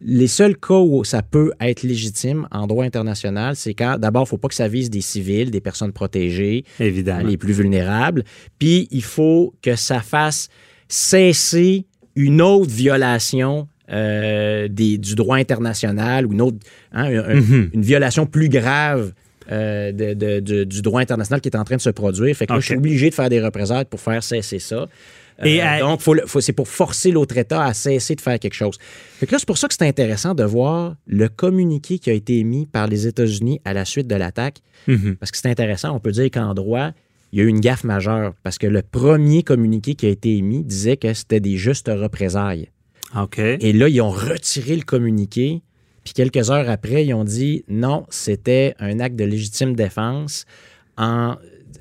les 0.01 0.27
seuls 0.27 0.55
cas 0.55 0.79
où 0.79 1.03
ça 1.03 1.21
peut 1.21 1.51
être 1.59 1.83
légitime 1.83 2.47
en 2.51 2.67
droit 2.67 2.85
international, 2.85 3.57
c'est 3.57 3.73
quand, 3.73 3.97
d'abord, 3.99 4.21
il 4.21 4.27
ne 4.27 4.29
faut 4.29 4.37
pas 4.37 4.47
que 4.47 4.55
ça 4.55 4.69
vise 4.69 4.89
des 4.89 5.01
civils, 5.01 5.51
des 5.51 5.59
personnes 5.59 5.91
protégées, 5.91 6.63
Évidemment. 6.79 7.27
les 7.27 7.35
plus 7.35 7.51
vulnérables. 7.51 8.23
Puis 8.59 8.87
il 8.91 9.03
faut 9.03 9.53
que 9.61 9.75
ça 9.75 9.99
fasse 9.99 10.47
cesser 10.87 11.85
une 12.15 12.41
autre 12.41 12.71
violation 12.71 13.67
euh, 13.91 14.67
des- 14.69 14.97
du 14.97 15.13
droit 15.15 15.37
international 15.37 16.25
ou 16.25 16.31
une 16.33 16.41
autre 16.41 16.57
hein, 16.93 17.05
un- 17.05 17.35
Mhm. 17.35 17.69
une 17.73 17.81
violation 17.81 18.25
plus 18.25 18.47
grave 18.49 19.11
euh, 19.51 19.91
de- 19.91 20.13
de- 20.13 20.39
de- 20.39 20.63
du 20.63 20.81
droit 20.81 21.01
international 21.01 21.41
qui 21.41 21.49
est 21.49 21.57
en 21.57 21.65
train 21.65 21.75
de 21.75 21.81
se 21.81 21.89
produire. 21.89 22.33
Fait 22.35 22.47
que 22.47 22.53
là, 22.53 22.61
je 22.61 22.65
suis 22.67 22.75
obligé 22.77 23.09
de 23.09 23.13
faire 23.13 23.27
des 23.27 23.41
représailles 23.41 23.83
pour 23.83 23.99
faire 23.99 24.23
cesser 24.23 24.57
ça. 24.59 24.87
Et 25.43 25.61
Euh, 25.61 25.65
à- 25.67 25.79
donc, 25.79 25.99
faut 25.99 26.13
le- 26.13 26.25
faut- 26.25 26.39
c'est 26.39 26.53
pour 26.53 26.69
forcer 26.69 27.11
l'autre 27.11 27.35
État 27.37 27.61
à 27.65 27.73
cesser 27.73 28.15
de 28.15 28.21
faire 28.21 28.39
quelque 28.39 28.53
chose. 28.53 28.77
Fait 29.19 29.25
que 29.25 29.33
là, 29.33 29.39
c'est 29.39 29.45
pour 29.47 29.57
ça 29.57 29.67
que 29.67 29.73
c'est 29.77 29.85
intéressant 29.85 30.33
de 30.33 30.45
voir 30.45 30.95
le 31.07 31.27
communiqué 31.27 31.99
qui 31.99 32.09
a 32.09 32.13
été 32.13 32.37
émis 32.39 32.67
par 32.67 32.87
les 32.87 33.05
États-Unis 33.05 33.59
à 33.65 33.73
la 33.73 33.83
suite 33.83 34.07
de 34.07 34.15
l'attaque. 34.15 34.59
Mhm. 34.87 35.17
Parce 35.19 35.29
que 35.31 35.37
c'est 35.37 35.49
intéressant, 35.49 35.93
on 35.93 35.99
peut 35.99 36.11
dire 36.13 36.31
qu'en 36.31 36.53
droit, 36.53 36.91
il 37.33 37.39
y 37.39 37.41
a 37.41 37.45
eu 37.45 37.47
une 37.47 37.59
gaffe 37.59 37.83
majeure. 37.83 38.33
Parce 38.43 38.57
que 38.59 38.67
le 38.67 38.81
premier 38.83 39.41
communiqué 39.43 39.95
qui 39.95 40.05
a 40.05 40.09
été 40.09 40.37
émis 40.37 40.63
disait 40.63 40.95
que 40.97 41.13
c'était 41.13 41.39
des 41.41 41.57
justes 41.57 41.91
représailles. 41.93 42.69
OK. 43.19 43.39
Et 43.39 43.73
là, 43.73 43.89
ils 43.89 43.99
ont 44.01 44.09
retiré 44.11 44.75
le 44.75 44.83
communiqué. 44.83 45.61
Puis 46.03 46.13
quelques 46.13 46.49
heures 46.51 46.69
après, 46.69 47.05
ils 47.05 47.13
ont 47.13 47.23
dit 47.23 47.65
non, 47.67 48.05
c'était 48.09 48.75
un 48.79 48.99
acte 48.99 49.15
de 49.15 49.23
légitime 49.23 49.75
défense 49.75 50.45
en, 50.97 51.35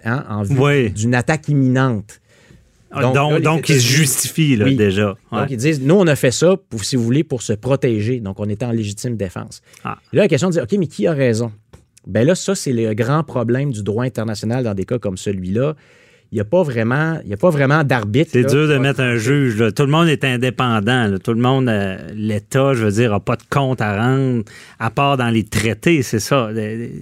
hein, 0.05 0.25
en 0.29 0.43
vue 0.43 0.59
Oui. 0.59 0.91
d'une 0.91 1.15
attaque 1.15 1.49
imminente. 1.49 2.21
donc, 2.95 3.15
là, 3.15 3.39
les 3.39 3.41
donc, 3.45 3.69
il 3.69 3.75
se 3.75 3.79
États-Unis- 3.81 3.97
justifie 3.97 4.57
là, 4.57 4.65
Oui. 4.67 4.77
déjà. 4.77 5.17
Ouais. 5.33 5.41
Donc, 5.41 5.51
ils 5.51 5.57
disent, 5.57 5.81
nous, 5.81 5.95
on 5.95 6.07
a 6.07 6.15
fait 6.17 6.31
ça, 6.31 6.57
pour, 6.69 6.85
si 6.85 6.97
vous 6.97 7.03
voulez, 7.03 7.25
pour 7.25 7.41
se 7.43 7.53
protéger. 7.55 8.21
Donc, 8.21 8.39
on 8.39 8.49
était 8.51 8.65
en 8.67 8.71
légitime 8.73 9.17
défense. 9.17 9.61
Ah. 9.85 9.99
Là, 10.13 10.23
la 10.23 10.29
question 10.29 10.49
de 10.49 10.53
dire, 10.53 10.63
OK, 10.65 10.73
mais 10.79 10.87
qui 10.87 11.07
a 11.07 11.13
raison? 11.13 11.51
Ben 12.07 12.27
là, 12.27 12.35
ça, 12.35 12.55
c'est 12.55 12.73
le 12.73 12.95
grand 12.95 13.23
problème 13.23 13.73
du 13.73 13.83
droit 13.83 14.05
international 14.05 14.65
dans 14.65 14.75
des 14.75 14.85
cas 14.85 14.99
comme 14.99 15.17
celui-là. 15.17 15.77
Il 16.33 16.37
n'y 16.37 16.41
a 16.41 16.45
pas 16.47 16.63
vraiment, 16.63 17.19
il 17.25 17.31
y 17.31 17.35
a 17.35 17.37
pas 17.37 17.51
vraiment 17.51 17.85
d'arbitre. 17.85 18.31
C'est 18.33 18.45
dur 18.49 18.67
de 18.67 18.79
mettre 18.79 19.01
un 19.01 19.17
juge. 19.17 19.59
là. 19.59 19.71
Tout 19.71 19.83
le 19.83 19.91
monde 19.91 20.09
est 20.09 20.25
indépendant. 20.25 21.07
là. 21.09 21.19
Tout 21.19 21.35
le 21.35 21.41
monde, 21.43 21.69
euh, 21.69 21.99
l'État, 22.15 22.73
je 22.73 22.85
veux 22.87 22.91
dire, 22.91 23.11
n'a 23.11 23.21
pas 23.21 23.37
de 23.37 23.43
compte 23.51 23.83
à 23.83 24.01
rendre, 24.03 24.43
à 24.79 24.89
part 24.91 25.19
dans 25.19 25.29
les 25.29 25.45
traités, 25.45 26.01
c'est 26.03 26.21
ça. 26.21 26.49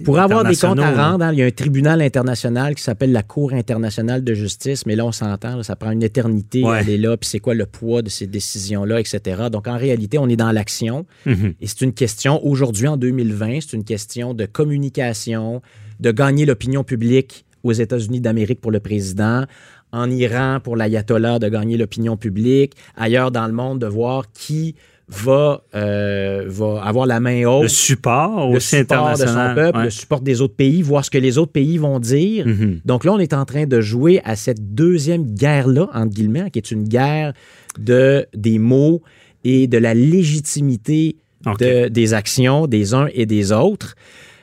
Pour 0.03 0.19
avoir 0.19 0.43
des 0.43 0.55
comptes 0.57 0.79
à 0.79 0.91
rendre, 0.91 1.23
hein, 1.23 1.31
il 1.31 1.39
y 1.39 1.43
a 1.43 1.45
un 1.45 1.51
tribunal 1.51 2.01
international 2.01 2.75
qui 2.75 2.83
s'appelle 2.83 3.13
la 3.13 3.23
Cour 3.23 3.53
internationale 3.53 4.21
de 4.23 4.33
justice, 4.33 4.85
mais 4.85 4.95
là, 4.97 5.05
on 5.05 5.13
s'entend, 5.13 5.55
là, 5.55 5.63
ça 5.63 5.77
prend 5.77 5.91
une 5.91 6.03
éternité 6.03 6.63
Ouais. 6.63 6.79
aller 6.79 6.97
là, 6.97 7.15
puis 7.15 7.29
c'est 7.29 7.39
quoi 7.39 7.53
le 7.53 7.65
poids 7.65 8.01
de 8.01 8.09
ces 8.09 8.27
décisions-là, 8.27 8.99
etc. 8.99 9.43
Donc, 9.49 9.67
en 9.67 9.77
réalité, 9.77 10.17
on 10.17 10.27
est 10.27 10.35
dans 10.35 10.51
l'action. 10.51 11.05
Mhm. 11.25 11.53
Et 11.61 11.67
c'est 11.67 11.81
une 11.81 11.93
question, 11.93 12.45
aujourd'hui, 12.45 12.87
en 12.89 12.97
2020, 12.97 13.59
c'est 13.61 13.77
une 13.77 13.85
question 13.85 14.33
de 14.33 14.45
communication, 14.45 15.61
de 16.01 16.11
gagner 16.11 16.45
l'opinion 16.45 16.83
publique 16.83 17.45
aux 17.63 17.71
États-Unis 17.73 18.21
d'Amérique 18.21 18.61
pour 18.61 18.71
le 18.71 18.79
président, 18.79 19.45
en 19.91 20.09
Iran 20.09 20.59
pour 20.63 20.75
l'ayatollah 20.77 21.39
de 21.39 21.49
gagner 21.49 21.77
l'opinion 21.77 22.17
publique, 22.17 22.73
ailleurs 22.95 23.31
dans 23.31 23.45
le 23.47 23.53
monde 23.53 23.79
de 23.79 23.87
voir 23.87 24.31
qui 24.31 24.75
va, 25.09 25.61
euh, 25.75 26.45
va 26.47 26.81
avoir 26.85 27.05
la 27.05 27.19
main 27.19 27.43
haute. 27.45 27.63
Le 27.63 27.67
support 27.67 28.49
le 28.49 28.55
aussi 28.57 28.77
support 28.77 29.11
de 29.11 29.25
son 29.25 29.53
peuple, 29.55 29.77
Ouais. 29.79 29.83
le 29.85 29.89
support 29.89 30.21
des 30.21 30.39
autres 30.39 30.55
pays, 30.55 30.81
voir 30.81 31.03
ce 31.03 31.09
que 31.11 31.17
les 31.17 31.37
autres 31.37 31.51
pays 31.51 31.77
vont 31.77 31.99
dire. 31.99 32.47
Mhm. 32.47 32.79
Donc 32.85 33.03
là, 33.03 33.11
on 33.11 33.19
est 33.19 33.33
en 33.33 33.43
train 33.43 33.65
de 33.65 33.81
jouer 33.81 34.21
à 34.23 34.37
cette 34.37 34.73
deuxième 34.73 35.25
guerre-là, 35.25 35.89
entre 35.93 36.13
guillemets, 36.13 36.49
qui 36.51 36.59
est 36.59 36.71
une 36.71 36.87
guerre 36.87 37.33
de, 37.77 38.25
des 38.33 38.57
mots 38.57 39.01
et 39.43 39.67
de 39.67 39.77
la 39.77 39.93
légitimité 39.93 41.17
de- 41.59 41.89
des 41.89 42.13
actions 42.13 42.67
des 42.67 42.93
uns 42.93 43.07
et 43.13 43.25
des 43.25 43.51
autres. 43.51 43.95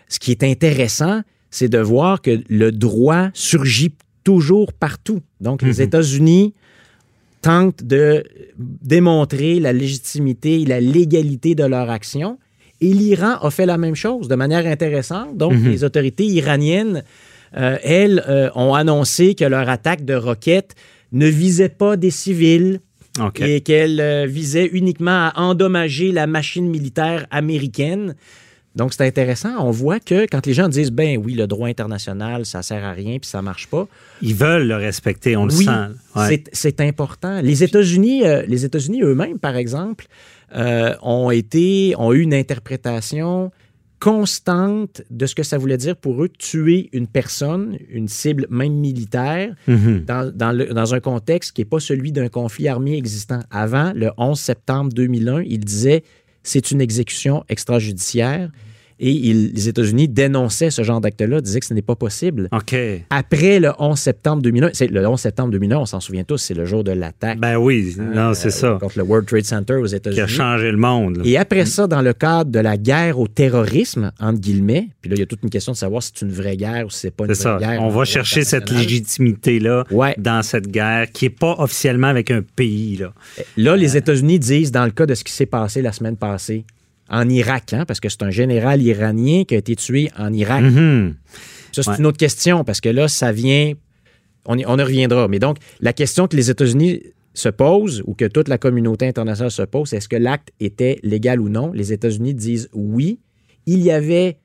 Ce 0.08 0.18
qui 0.18 0.32
est 0.32 0.42
intéressant, 0.42 1.22
c'est 1.50 1.68
de 1.68 1.78
voir 1.78 2.20
que 2.22 2.40
le 2.48 2.70
droit 2.72 3.28
surgit 3.34 3.92
toujours 4.24 4.72
partout. 4.72 5.20
Donc, 5.40 5.62
les 5.62 5.74
Mhm. 5.78 5.80
États-Unis 5.86 6.54
tentent 7.42 7.82
de 7.84 8.24
démontrer 8.58 9.60
la 9.60 9.72
légitimité 9.72 10.60
et 10.62 10.66
la 10.66 10.80
légalité 10.80 11.54
de 11.54 11.64
leur 11.64 11.88
action. 11.90 12.38
Et 12.80 12.92
l'Iran 12.92 13.36
a 13.40 13.50
fait 13.50 13.66
la 13.66 13.78
même 13.78 13.94
chose 13.94 14.28
de 14.28 14.34
manière 14.34 14.66
intéressante. 14.66 15.36
Donc, 15.36 15.52
Mhm. 15.54 15.70
les 15.70 15.84
autorités 15.84 16.26
iraniennes, 16.26 17.02
euh, 17.56 17.76
elles, 17.82 18.22
euh, 18.28 18.50
ont 18.54 18.74
annoncé 18.74 19.34
que 19.34 19.44
leur 19.44 19.68
attaque 19.68 20.04
de 20.04 20.14
roquettes 20.14 20.74
ne 21.12 21.26
visait 21.26 21.70
pas 21.70 21.96
des 21.96 22.10
civils, 22.10 22.80
et 23.40 23.62
qu'elle 23.62 23.98
euh, 24.00 24.26
visait 24.26 24.66
uniquement 24.72 25.28
à 25.28 25.32
endommager 25.42 26.12
la 26.12 26.28
machine 26.28 26.68
militaire 26.68 27.26
américaine. 27.32 28.14
Donc, 28.78 28.94
c'est 28.94 29.04
intéressant. 29.06 29.50
On 29.58 29.70
voit 29.70 30.00
que 30.00 30.24
quand 30.26 30.46
les 30.46 30.54
gens 30.54 30.68
disent, 30.68 30.90
ben 30.92 31.20
oui, 31.22 31.34
le 31.34 31.46
droit 31.46 31.68
international, 31.68 32.46
ça 32.46 32.62
sert 32.62 32.82
à 32.84 32.92
rien 32.92 33.18
puis 33.18 33.28
ça 33.28 33.42
marche 33.42 33.66
pas. 33.66 33.86
Ils 34.22 34.34
veulent 34.34 34.66
le 34.68 34.76
respecter, 34.76 35.36
on 35.36 35.44
le 35.44 35.50
sent. 35.50 35.68
Ouais. 36.16 36.42
c'est- 36.52 36.80
important. 36.80 37.40
Les 37.42 37.62
États-Unis, 37.64 38.24
euh, 38.24 38.42
les 38.46 38.64
États-Unis 38.64 39.02
eux-mêmes, 39.02 39.38
par 39.38 39.56
exemple, 39.56 40.06
euh, 40.56 40.94
ont 41.02 41.30
été, 41.30 41.94
ont 41.98 42.12
eu 42.14 42.20
une 42.20 42.32
interprétation 42.32 43.50
constante 44.00 45.02
de 45.10 45.26
ce 45.26 45.34
que 45.34 45.42
ça 45.42 45.58
voulait 45.58 45.76
dire 45.76 45.96
pour 45.96 46.22
eux 46.22 46.28
tuer 46.28 46.88
une 46.92 47.08
personne, 47.08 47.76
une 47.90 48.06
cible 48.08 48.46
même 48.48 48.74
militaire, 48.74 49.54
Mhm. 49.66 50.04
dans, 50.06 50.32
dans 50.32 50.52
le- 50.52 50.66
dans 50.72 50.94
un 50.94 51.00
contexte 51.00 51.52
qui 51.52 51.60
n'est 51.62 51.66
pas 51.66 51.80
celui 51.80 52.12
d'un 52.12 52.28
conflit 52.28 52.68
armé 52.68 52.96
existant. 52.96 53.40
Avant, 53.50 53.92
le 53.94 54.10
11 54.16 54.38
septembre 54.38 54.92
2001, 54.92 55.42
il 55.42 55.58
disait 55.64 56.04
c'est 56.44 56.70
une 56.70 56.80
exécution 56.80 57.44
extrajudiciaire 57.48 58.50
et 59.00 59.10
il- 59.10 59.52
les 59.54 59.68
États-Unis 59.68 60.08
dénonçaient 60.08 60.70
ce 60.70 60.82
genre 60.82 61.00
d'acte-là, 61.00 61.40
disaient 61.40 61.60
que 61.60 61.66
ce 61.66 61.74
n'est 61.74 61.82
pas 61.82 61.94
possible. 61.96 62.48
OK. 62.52 62.74
Après 63.10 63.60
le 63.60 63.70
11 63.78 63.98
septembre 63.98 64.42
2001, 64.42 64.70
c'est 64.72 64.88
le 64.88 65.06
11 65.06 65.20
septembre 65.20 65.50
2001, 65.52 65.78
on 65.78 65.86
s'en 65.86 66.00
souvient 66.00 66.24
tous, 66.24 66.38
c'est 66.38 66.54
le 66.54 66.64
jour 66.64 66.84
de 66.84 66.92
l'attaque 66.92 67.38
Ben 67.38 67.56
oui, 67.56 67.96
non, 67.98 68.34
c'est 68.34 68.48
euh, 68.48 68.50
ça. 68.50 68.78
contre 68.80 68.98
le 68.98 69.04
World 69.04 69.26
Trade 69.28 69.44
Center 69.44 69.74
aux 69.74 69.86
Qui 69.86 69.94
a 69.94 69.96
États-Unis. 69.98 70.28
changé 70.28 70.70
le 70.70 70.76
monde. 70.76 71.18
là. 71.18 71.22
Et 71.24 71.36
après 71.36 71.64
ça, 71.66 71.86
dans 71.86 72.02
le 72.02 72.12
cadre 72.12 72.50
de 72.50 72.58
la 72.60 72.76
guerre 72.76 73.18
au 73.18 73.28
terrorisme, 73.28 74.12
entre 74.20 74.40
guillemets, 74.40 74.88
puis 75.00 75.10
là, 75.10 75.16
il 75.16 75.20
y 75.20 75.22
a 75.22 75.26
toute 75.26 75.42
une 75.42 75.50
question 75.50 75.72
de 75.72 75.76
savoir 75.76 76.02
si 76.02 76.12
c'est 76.14 76.24
une 76.26 76.32
vraie 76.32 76.56
guerre 76.56 76.86
ou 76.86 76.90
si 76.90 77.00
c'est 77.00 77.10
pas 77.10 77.24
une 77.26 77.34
C'est 77.34 77.48
vraie 77.48 77.60
ça. 77.60 77.66
guerre. 77.72 77.82
On 77.82 77.88
va 77.88 78.04
chercher 78.04 78.42
cette 78.44 78.70
légitimité-là 78.70 79.84
Ouais. 79.90 80.14
dans 80.18 80.42
cette 80.42 80.68
guerre 80.68 81.10
qui 81.12 81.24
n'est 81.26 81.30
pas 81.30 81.54
officiellement 81.58 82.08
avec 82.08 82.30
un 82.30 82.42
pays. 82.42 82.96
Là. 82.96 83.12
Là, 83.56 83.76
les 83.76 83.96
États-Unis 83.96 84.38
disent, 84.38 84.72
dans 84.72 84.84
le 84.84 84.90
cas 84.90 85.06
de 85.06 85.14
ce 85.14 85.24
qui 85.24 85.32
s'est 85.32 85.46
passé 85.46 85.82
la 85.82 85.92
semaine 85.92 86.16
passée, 86.16 86.64
en 87.10 87.28
Irak, 87.28 87.72
hein, 87.72 87.84
parce 87.86 88.00
que 88.00 88.08
c'est 88.08 88.22
un 88.22 88.30
général 88.30 88.82
iranien 88.82 89.44
qui 89.44 89.54
a 89.54 89.58
été 89.58 89.76
tué 89.76 90.10
en 90.18 90.32
Irak. 90.32 90.62
Mhm. 90.62 91.14
Ça, 91.72 91.82
c'est 91.82 91.90
Ouais. 91.90 91.96
une 91.98 92.06
autre 92.06 92.18
question, 92.18 92.64
parce 92.64 92.80
que 92.80 92.88
là, 92.88 93.08
ça 93.08 93.32
vient. 93.32 93.72
On 94.46 94.56
y, 94.56 94.64
on 94.66 94.78
y 94.78 94.82
reviendra. 94.82 95.28
Mais 95.28 95.38
donc, 95.38 95.58
la 95.80 95.92
question 95.92 96.26
que 96.26 96.36
les 96.36 96.50
États-Unis 96.50 97.02
se 97.34 97.48
posent, 97.50 98.02
ou 98.06 98.14
que 98.14 98.24
toute 98.24 98.48
la 98.48 98.58
communauté 98.58 99.06
internationale 99.06 99.50
se 99.50 99.62
pose, 99.62 99.90
c'est 99.90 99.98
est-ce 99.98 100.08
que 100.08 100.16
l'acte 100.16 100.50
était 100.60 100.98
légal 101.02 101.40
ou 101.40 101.48
non? 101.48 101.70
Les 101.72 101.92
États-Unis 101.92 102.34
disent 102.34 102.68
oui. 102.72 103.20
Il 103.66 103.80
y 103.80 103.90
avait 103.90 104.38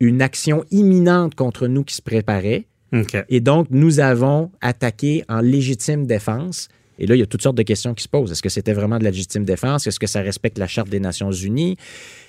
une 0.00 0.22
action 0.22 0.64
imminente 0.70 1.34
contre 1.34 1.66
nous 1.66 1.82
qui 1.84 1.94
se 1.94 2.02
préparait. 2.02 2.66
Et 3.30 3.40
donc, 3.40 3.68
nous 3.70 4.00
avons 4.00 4.50
attaqué 4.60 5.24
en 5.28 5.40
légitime 5.40 6.06
défense. 6.06 6.68
Et 7.02 7.06
là, 7.06 7.16
il 7.16 7.18
y 7.18 7.22
a 7.22 7.26
toutes 7.26 7.42
sortes 7.42 7.56
de 7.56 7.64
questions 7.64 7.94
qui 7.94 8.04
se 8.04 8.08
posent. 8.08 8.30
Est-ce 8.30 8.42
que 8.42 8.48
c'était 8.48 8.72
vraiment 8.72 8.96
de 8.96 9.04
la 9.04 9.10
légitime 9.10 9.44
défense? 9.44 9.88
Est-ce 9.88 9.98
que 9.98 10.06
ça 10.06 10.20
respecte 10.20 10.56
la 10.56 10.68
Charte 10.68 10.88
des 10.88 11.00
Nations 11.00 11.32
Unies? 11.32 11.76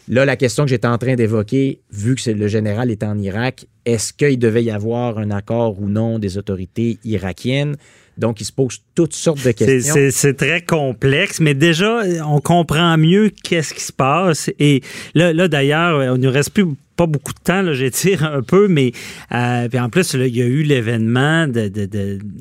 Là, 0.09 0.25
la 0.25 0.35
question 0.35 0.63
que 0.63 0.69
j'étais 0.71 0.87
en 0.87 0.97
train 0.97 1.13
d'évoquer, 1.13 1.79
vu 1.91 2.15
que 2.15 2.31
le 2.31 2.47
général 2.47 2.89
est 2.89 3.03
en 3.03 3.17
Irak, 3.19 3.67
est-ce 3.85 4.11
qu'il 4.11 4.39
devait 4.39 4.63
y 4.63 4.71
avoir 4.71 5.19
un 5.19 5.29
accord 5.29 5.79
ou 5.79 5.87
non 5.87 6.17
des 6.17 6.39
autorités 6.39 6.97
irakiennes? 7.05 7.75
Donc, 8.17 8.41
il 8.41 8.45
se 8.45 8.51
pose 8.51 8.79
toutes 8.95 9.13
sortes 9.13 9.45
de 9.45 9.51
questions. 9.51 9.93
C'est 9.93 10.11
c'est 10.11 10.33
très 10.33 10.61
complexe, 10.61 11.39
mais 11.39 11.53
déjà, 11.53 12.01
on 12.25 12.41
comprend 12.41 12.97
mieux 12.97 13.29
qu'est-ce 13.43 13.75
qui 13.75 13.81
se 13.81 13.93
passe. 13.93 14.49
Et 14.57 14.81
là, 15.13 15.33
là 15.33 15.47
d'ailleurs, 15.47 16.03
il 16.03 16.19
ne 16.19 16.27
nous 16.27 16.31
reste 16.31 16.49
plus 16.49 16.65
pas 16.95 17.07
beaucoup 17.07 17.33
de 17.33 17.39
temps, 17.39 17.73
j'étire 17.73 18.23
un 18.23 18.41
peu, 18.41 18.67
mais 18.67 18.91
euh, 19.31 19.67
puis 19.67 19.79
en 19.79 19.89
plus, 19.89 20.13
là, 20.13 20.27
il 20.27 20.35
y 20.35 20.41
a 20.41 20.45
eu 20.45 20.63
l'événement 20.63 21.47
de, 21.47 21.71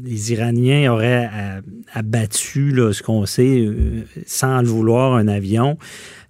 les 0.04 0.32
Iraniens 0.32 0.92
auraient 0.92 1.30
euh, 1.32 1.60
abattu, 1.92 2.70
là, 2.70 2.92
ce 2.92 3.02
qu'on 3.02 3.26
sait, 3.26 3.66
euh, 3.66 4.04
sans 4.26 4.60
le 4.60 4.68
vouloir, 4.68 5.14
un 5.14 5.28
avion. 5.28 5.78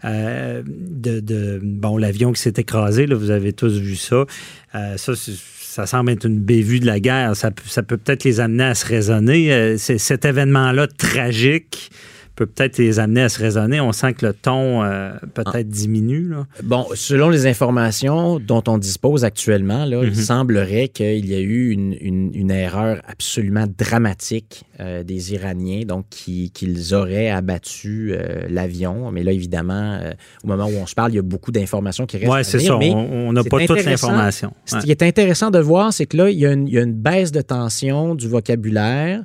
de, 0.04 1.60
bon, 1.62 1.96
l'avion 1.96 2.32
qui 2.32 2.40
s'est 2.40 2.54
écrasé, 2.56 3.06
là, 3.06 3.16
vous 3.16 3.30
avez 3.30 3.52
tous 3.52 3.78
vu 3.78 3.96
ça. 3.96 4.24
Ça, 4.72 5.12
ça 5.14 5.86
semble 5.86 6.10
être 6.10 6.26
une 6.26 6.40
bévue 6.40 6.80
de 6.80 6.86
la 6.86 7.00
guerre. 7.00 7.36
Ça, 7.36 7.50
ça 7.66 7.82
peut 7.82 7.96
peut-être 7.96 8.24
les 8.24 8.40
amener 8.40 8.64
à 8.64 8.74
se 8.74 8.86
raisonner. 8.86 9.76
Cet 9.78 10.24
événement-là 10.24 10.86
tragique 10.86 11.90
peut 12.34 12.46
peut-être 12.46 12.78
les 12.78 12.98
amener 12.98 13.22
à 13.22 13.28
se 13.28 13.38
raisonner. 13.38 13.80
On 13.80 13.92
sent 13.92 14.14
que 14.14 14.26
le 14.26 14.32
ton 14.32 14.82
euh, 14.82 15.12
peut-être 15.34 15.68
diminue. 15.68 16.28
Là. 16.28 16.46
Bon, 16.62 16.86
selon 16.94 17.28
les 17.28 17.46
informations 17.46 18.38
dont 18.40 18.62
on 18.68 18.78
dispose 18.78 19.24
actuellement, 19.24 19.84
là, 19.84 19.98
Mhm. 20.02 20.08
il 20.08 20.16
semblerait 20.16 20.88
qu'il 20.88 21.26
y 21.26 21.34
a 21.34 21.40
eu 21.40 21.70
une, 21.70 21.94
une- 22.00 22.30
une 22.34 22.50
erreur 22.50 23.02
absolument 23.06 23.66
dramatique 23.78 24.64
euh, 24.80 25.04
des 25.04 25.34
Iraniens, 25.34 25.82
donc 25.86 26.06
qui- 26.10 26.50
qu'ils 26.50 26.94
auraient 26.94 27.30
abattu 27.30 28.12
euh, 28.14 28.46
l'avion. 28.48 29.10
Mais 29.12 29.22
là, 29.22 29.32
évidemment, 29.32 30.00
au 30.42 30.46
moment 30.48 30.66
où 30.66 30.74
on 30.80 30.86
se 30.86 30.94
parle, 30.94 31.12
il 31.12 31.16
y 31.16 31.18
a 31.18 31.22
beaucoup 31.22 31.52
d'informations 31.52 32.06
qui 32.06 32.16
restent. 32.16 32.32
Oui, 32.32 32.38
à 32.40 32.44
c'est 32.44 32.58
ça. 32.58 32.76
mais 32.78 32.92
On 32.92 33.32
n'a 33.32 33.44
pas 33.44 33.64
toute 33.66 33.84
l'information. 33.84 34.52
Ce 34.64 34.78
qui 34.78 34.90
est 34.90 35.02
intéressant 35.02 35.50
de 35.50 35.58
voir, 35.58 35.92
c'est 35.92 36.06
que 36.06 36.16
là, 36.16 36.30
il 36.30 36.38
y, 36.38 36.46
a 36.46 36.52
une, 36.52 36.66
il 36.66 36.74
y 36.74 36.78
a 36.78 36.82
une 36.82 36.94
baisse 36.94 37.30
de 37.30 37.42
tension 37.42 38.14
du 38.14 38.26
vocabulaire. 38.28 39.22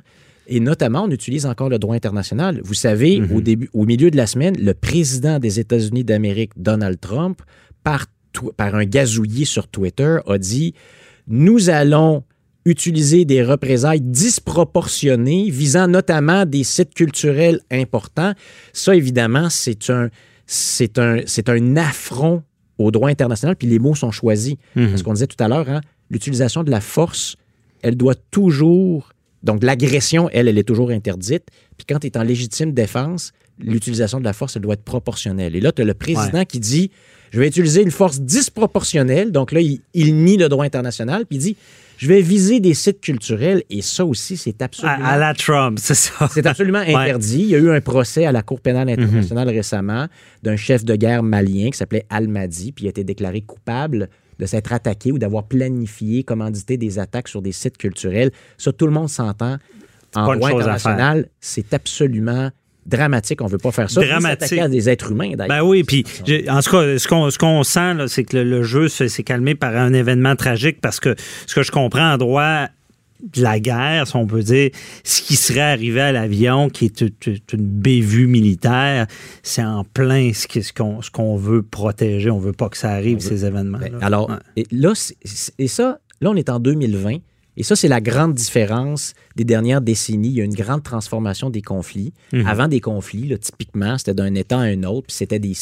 Et 0.48 0.60
notamment, 0.60 1.04
on 1.04 1.10
utilise 1.10 1.46
encore 1.46 1.68
le 1.68 1.78
droit 1.78 1.94
international. 1.94 2.60
Vous 2.64 2.74
savez, 2.74 3.20
Mhm. 3.20 3.32
au, 3.36 3.40
début, 3.40 3.70
au 3.74 3.84
milieu 3.84 4.10
de 4.10 4.16
la 4.16 4.26
semaine, 4.26 4.56
le 4.58 4.72
président 4.74 5.38
des 5.38 5.60
États-Unis 5.60 6.04
d'Amérique, 6.04 6.52
Donald 6.56 6.98
Trump, 7.00 7.40
par, 7.84 8.06
un 8.58 8.84
gazouillis 8.84 9.46
sur 9.46 9.68
Twitter, 9.68 10.18
a 10.26 10.38
dit 10.38 10.74
Nous 11.26 11.68
allons 11.70 12.24
utiliser 12.64 13.24
des 13.24 13.42
représailles 13.42 14.00
disproportionnées 14.00 15.50
visant 15.50 15.88
notamment 15.88 16.44
des 16.46 16.64
sites 16.64 16.94
culturels 16.94 17.60
importants. 17.70 18.32
Ça, 18.72 18.94
évidemment, 18.94 19.48
c'est 19.50 19.90
un, 19.90 20.08
c'est 20.46 20.98
un, 20.98 21.20
c'est 21.26 21.48
un 21.48 21.76
affront 21.76 22.42
au 22.78 22.90
droit 22.90 23.10
international, 23.10 23.56
puis 23.56 23.66
les 23.68 23.78
mots 23.78 23.94
sont 23.94 24.10
choisis. 24.10 24.54
Mhm. 24.76 24.88
Parce 24.90 25.02
qu'on 25.02 25.12
disait 25.14 25.26
tout 25.26 25.42
à 25.42 25.48
l'heure, 25.48 25.68
hein, 25.68 25.80
l'utilisation 26.10 26.62
de 26.62 26.70
la 26.70 26.80
force, 26.80 27.36
elle 27.82 27.96
doit 27.96 28.14
toujours. 28.30 29.12
Donc, 29.42 29.62
l'agression, 29.62 30.28
elle, 30.32 30.48
elle 30.48 30.58
est 30.58 30.64
toujours 30.64 30.90
interdite. 30.90 31.44
Puis 31.76 31.86
quand 31.88 32.00
tu 32.00 32.08
es 32.08 32.18
en 32.18 32.22
légitime 32.22 32.72
défense, 32.72 33.32
l'utilisation 33.60 34.18
de 34.20 34.24
la 34.24 34.32
force, 34.32 34.56
elle 34.56 34.62
doit 34.62 34.74
être 34.74 34.84
proportionnelle. 34.84 35.56
Et 35.56 35.60
là, 35.60 35.72
tu 35.72 35.82
as 35.82 35.84
le 35.84 35.94
président 35.94 36.44
qui 36.44 36.60
dit 36.60 36.90
Je 37.30 37.40
vais 37.40 37.48
utiliser 37.48 37.82
une 37.82 37.90
force 37.90 38.20
disproportionnelle. 38.20 39.32
Donc 39.32 39.52
là, 39.52 39.60
il, 39.60 39.80
il 39.94 40.16
nie 40.16 40.36
le 40.36 40.48
droit 40.48 40.64
international, 40.64 41.26
puis 41.26 41.36
il 41.36 41.40
dit 41.40 41.56
Je 41.98 42.08
vais 42.08 42.20
viser 42.20 42.60
des 42.60 42.74
sites 42.74 43.00
culturels. 43.00 43.62
Et 43.70 43.82
ça 43.82 44.04
aussi, 44.04 44.36
c'est 44.36 44.60
absolument. 44.62 45.04
À, 45.04 45.10
à 45.10 45.18
la 45.18 45.34
Trump, 45.34 45.78
c'est 45.80 45.94
ça. 45.94 46.28
C'est 46.32 46.46
absolument 46.46 46.78
interdit. 46.86 47.40
Il 47.40 47.48
y 47.48 47.54
a 47.54 47.58
eu 47.58 47.70
un 47.70 47.80
procès 47.80 48.26
à 48.26 48.32
la 48.32 48.42
Cour 48.42 48.60
pénale 48.60 48.88
internationale 48.88 49.48
récemment 49.48 50.06
d'un 50.42 50.56
chef 50.56 50.84
de 50.84 50.96
guerre 50.96 51.22
malien 51.22 51.70
qui 51.70 51.78
s'appelait 51.78 52.06
Al-Madi, 52.10 52.72
puis 52.72 52.84
il 52.84 52.88
a 52.88 52.90
été 52.90 53.04
déclaré 53.04 53.40
coupable 53.42 54.08
de 54.38 54.46
s'être 54.46 54.72
attaqué 54.72 55.12
ou 55.12 55.18
d'avoir 55.18 55.44
planifié, 55.44 56.22
commandité 56.22 56.76
des 56.76 56.98
attaques 56.98 57.28
sur 57.28 57.42
des 57.42 57.52
sites 57.52 57.76
culturels. 57.78 58.30
Ça, 58.56 58.72
tout 58.72 58.86
le 58.86 58.92
monde 58.92 59.08
s'entend. 59.08 59.56
En 60.14 60.34
droit 60.36 60.50
international, 60.60 61.28
c'est 61.40 61.74
absolument 61.74 62.50
dramatique. 62.86 63.42
On 63.42 63.44
ne 63.46 63.50
veut 63.50 63.58
pas 63.58 63.72
faire 63.72 63.90
ça. 63.90 64.00
Dramatique. 64.02 64.58
à 64.58 64.68
des 64.68 64.88
êtres 64.88 65.12
humains, 65.12 65.32
d'ailleurs. 65.36 65.62
Ben 65.64 65.68
oui, 65.68 65.82
puis 65.84 66.04
en 66.48 66.60
tout 66.62 66.70
cas, 66.70 66.98
ce 66.98 67.06
qu'on 67.06 67.62
ce 67.62 67.70
sent, 67.70 68.06
c'est 68.08 68.24
que 68.24 68.38
le, 68.38 68.44
le 68.44 68.62
jeu 68.62 68.88
se- 68.88 69.08
s'est 69.08 69.22
calmé 69.24 69.54
par 69.54 69.76
un 69.76 69.92
événement 69.92 70.34
tragique 70.36 70.80
parce 70.80 70.98
que 70.98 71.14
ce 71.46 71.54
que 71.54 71.62
je 71.62 71.70
comprends 71.70 72.12
en 72.14 72.16
droit 72.16 72.68
de 73.22 73.42
la 73.42 73.58
guerre, 73.60 74.06
si 74.06 74.16
on 74.16 74.26
peut 74.26 74.42
dire, 74.42 74.70
ce 75.04 75.22
qui 75.22 75.36
serait 75.36 75.60
arrivé 75.60 76.00
à 76.00 76.12
l'avion, 76.12 76.68
qui 76.70 76.84
est 76.86 77.00
une 77.52 77.66
bévue 77.66 78.26
militaire, 78.26 79.06
c'est 79.42 79.64
en 79.64 79.84
plein 79.84 80.32
ce 80.32 80.72
qu'on 80.72 81.02
ce 81.02 81.10
qu'on 81.10 81.36
veut 81.36 81.62
protéger. 81.62 82.30
On 82.30 82.38
veut 82.38 82.52
pas 82.52 82.68
que 82.68 82.76
ça 82.76 82.90
arrive, 82.90 83.18
ces 83.20 83.44
événements. 83.44 83.78
Ben, 83.78 83.98
alors, 84.00 84.30
et 84.56 84.66
là, 84.70 84.92
et 85.58 85.68
ça, 85.68 86.00
là, 86.20 86.30
on 86.30 86.36
est 86.36 86.48
en 86.48 86.60
2020. 86.60 87.16
Et 87.60 87.64
ça, 87.64 87.74
c'est 87.74 87.88
la 87.88 88.00
grande 88.00 88.34
différence 88.34 89.14
des 89.34 89.42
dernières 89.42 89.80
décennies. 89.80 90.28
Il 90.28 90.34
y 90.34 90.40
a 90.40 90.44
une 90.44 90.54
grande 90.54 90.84
transformation 90.84 91.50
des 91.50 91.60
conflits. 91.60 92.12
Mhm. 92.32 92.46
Avant 92.46 92.68
des 92.68 92.78
conflits, 92.78 93.26
là, 93.26 93.36
typiquement, 93.36 93.98
c'était 93.98 94.14
d'un 94.14 94.32
État 94.36 94.58
à 94.58 94.62
un 94.62 94.84
autre, 94.84 95.08
puis 95.08 95.16
c'était 95.16 95.40
des, 95.40 95.54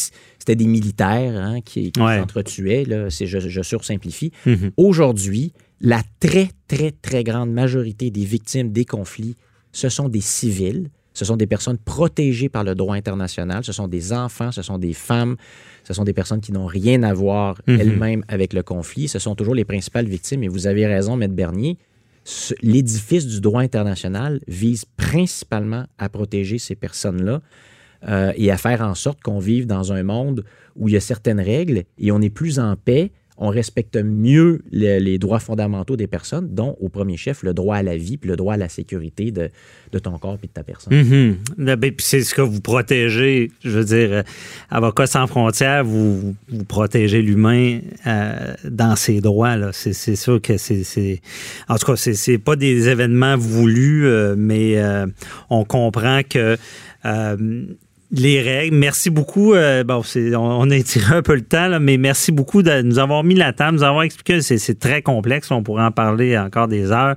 des 0.46 0.66
militaires 0.66 1.34
hein, 1.36 1.60
qui, 1.64 1.92
qui 1.92 2.00
Ouais. 2.02 2.18
s'entretuaient. 2.18 2.84
là. 2.84 3.08
Je, 3.08 3.24
je 3.24 3.62
sursimplifie. 3.62 4.30
Mhm. 4.44 4.72
Aujourd'hui, 4.76 5.54
la 5.80 6.02
très, 6.20 6.48
très, 6.68 6.90
très 6.92 7.22
grande 7.24 7.52
majorité 7.52 8.10
des 8.10 8.24
victimes 8.24 8.72
des 8.72 8.84
conflits, 8.84 9.36
ce 9.72 9.88
sont 9.88 10.08
des 10.08 10.20
civils, 10.22 10.88
ce 11.12 11.24
sont 11.24 11.36
des 11.36 11.46
personnes 11.46 11.78
protégées 11.78 12.48
par 12.48 12.64
le 12.64 12.74
droit 12.74 12.94
international, 12.96 13.64
ce 13.64 13.72
sont 13.72 13.88
des 13.88 14.12
enfants, 14.12 14.52
ce 14.52 14.62
sont 14.62 14.78
des 14.78 14.92
femmes, 14.92 15.36
ce 15.84 15.92
sont 15.94 16.04
des 16.04 16.12
personnes 16.12 16.40
qui 16.40 16.52
n'ont 16.52 16.66
rien 16.66 17.02
à 17.02 17.12
voir 17.14 17.60
Mhm. 17.66 17.80
elles-mêmes 17.80 18.24
avec 18.28 18.52
le 18.52 18.62
conflit. 18.62 19.08
Ce 19.08 19.18
sont 19.18 19.34
toujours 19.34 19.54
les 19.54 19.64
principales 19.64 20.06
victimes. 20.06 20.42
Et 20.42 20.48
vous 20.48 20.66
avez 20.66 20.86
raison, 20.86 21.16
Maître 21.16 21.34
Bernier, 21.34 21.78
ce- 22.24 22.54
l'édifice 22.62 23.26
du 23.26 23.40
droit 23.40 23.62
international 23.62 24.40
vise 24.48 24.84
principalement 24.96 25.84
à 25.98 26.08
protéger 26.08 26.58
ces 26.58 26.74
personnes-là 26.74 27.40
euh, 28.08 28.32
et 28.36 28.50
à 28.50 28.56
faire 28.58 28.82
en 28.82 28.94
sorte 28.94 29.20
qu'on 29.22 29.38
vive 29.38 29.66
dans 29.66 29.92
un 29.92 30.02
monde 30.02 30.44
où 30.76 30.88
il 30.88 30.92
y 30.92 30.96
a 30.96 31.00
certaines 31.00 31.40
règles 31.40 31.84
et 31.98 32.12
on 32.12 32.20
est 32.20 32.30
plus 32.30 32.58
en 32.58 32.76
paix, 32.76 33.10
on 33.38 33.48
respecte 33.48 33.96
mieux 33.96 34.62
le- 34.72 34.98
les 34.98 35.18
droits 35.18 35.40
fondamentaux 35.40 35.96
des 35.96 36.06
personnes, 36.06 36.54
dont 36.54 36.76
au 36.80 36.88
premier 36.88 37.16
chef 37.16 37.42
le 37.42 37.52
droit 37.52 37.76
à 37.76 37.82
la 37.82 37.96
vie 37.96 38.16
puis 38.16 38.30
le 38.30 38.36
droit 38.36 38.54
à 38.54 38.56
la 38.56 38.68
sécurité 38.68 39.30
de, 39.30 39.50
ton 39.98 40.18
corps 40.18 40.36
puis 40.38 40.48
de 40.48 40.52
ta 40.52 40.62
personne. 40.62 40.94
Mhm. 40.94 41.36
Là, 41.58 41.76
ben, 41.76 41.92
c'est 41.98 42.20
ce 42.20 42.34
que 42.34 42.42
vous 42.42 42.60
protégez. 42.60 43.50
Je 43.64 43.70
veux 43.70 43.84
dire, 43.84 44.12
euh, 44.12 44.22
Avocats 44.70 45.06
sans 45.06 45.26
frontières, 45.26 45.84
vous, 45.84 46.34
protégez 46.68 47.22
l'humain 47.22 47.80
euh, 48.06 48.54
dans 48.64 48.96
ses 48.96 49.20
droits. 49.20 49.56
C'est, 49.72 50.16
sûr 50.16 50.40
que 50.40 50.56
c'est, 50.56 51.20
En 51.68 51.76
tout 51.76 51.86
cas, 51.86 51.96
c'est, 51.96 52.38
pas 52.38 52.56
des 52.56 52.88
événements 52.88 53.36
voulus, 53.36 54.06
euh, 54.06 54.34
mais 54.36 54.76
on 55.50 55.64
comprend 55.64 56.20
que. 56.28 56.56
Les 58.12 58.40
règles. 58.40 58.76
Merci 58.76 59.10
beaucoup. 59.10 59.54
euh, 59.54 59.84
bon, 59.84 60.02
on, 60.36 60.70
a 60.70 60.76
étiré 60.76 61.16
un 61.16 61.22
peu 61.22 61.34
le 61.34 61.42
temps, 61.42 61.78
mais 61.80 61.96
merci 61.96 62.32
beaucoup 62.32 62.62
de 62.62 62.82
nous 62.82 62.98
avoir 62.98 63.24
mis 63.24 63.34
la 63.34 63.52
table, 63.52 63.78
nous 63.78 63.84
avoir 63.84 64.02
expliqué. 64.02 64.40
C'est, 64.40 64.78
très 64.78 65.02
complexe. 65.02 65.50
On 65.50 65.62
pourrait 65.62 65.84
en 65.84 65.90
parler 65.90 66.36
encore 66.38 66.68
des 66.68 66.92
heures. 66.92 67.16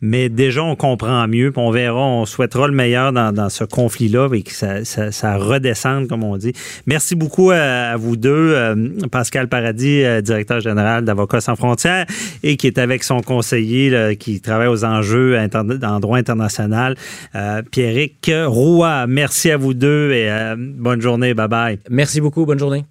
Mais 0.00 0.28
déjà, 0.28 0.62
on 0.62 0.76
comprend 0.76 1.26
mieux. 1.26 1.50
Puis 1.50 1.60
on 1.60 1.70
verra, 1.70 2.00
on 2.00 2.26
souhaitera 2.26 2.68
le 2.68 2.74
meilleur 2.74 3.12
dans, 3.12 3.48
ce 3.48 3.64
conflit-là 3.64 4.28
et 4.32 4.42
que 4.42 4.52
ça, 4.52 5.36
redescende, 5.36 6.08
comme 6.08 6.24
on 6.24 6.36
dit. 6.36 6.52
Merci 6.86 7.14
beaucoup 7.14 7.50
à, 7.50 7.56
à 7.56 7.96
vous 7.96 8.16
deux. 8.16 8.54
euh, 8.60 9.08
Pascal 9.10 9.48
Paradis, 9.48 10.02
euh, 10.04 10.20
directeur 10.20 10.60
général 10.60 11.04
d'Avocats 11.04 11.40
sans 11.40 11.56
frontières 11.56 12.06
et 12.42 12.56
qui 12.56 12.66
est 12.66 12.78
avec 12.78 13.04
son 13.04 13.20
conseiller 13.20 14.16
qui 14.18 14.40
travaille 14.40 14.68
aux 14.68 14.84
enjeux 14.84 15.38
en 15.38 16.00
droit 16.00 16.18
international, 16.18 16.96
euh, 17.34 17.62
Pierrick 17.70 18.30
Roy. 18.46 19.06
Merci 19.06 19.50
à 19.50 19.56
vous 19.56 19.74
deux 19.74 20.10
euh, 20.30 20.56
bonne 20.58 21.00
journée. 21.00 21.34
Bye 21.34 21.48
bye. 21.48 21.78
Merci 21.90 22.20
beaucoup. 22.20 22.46
Bonne 22.46 22.58
journée. 22.58 22.84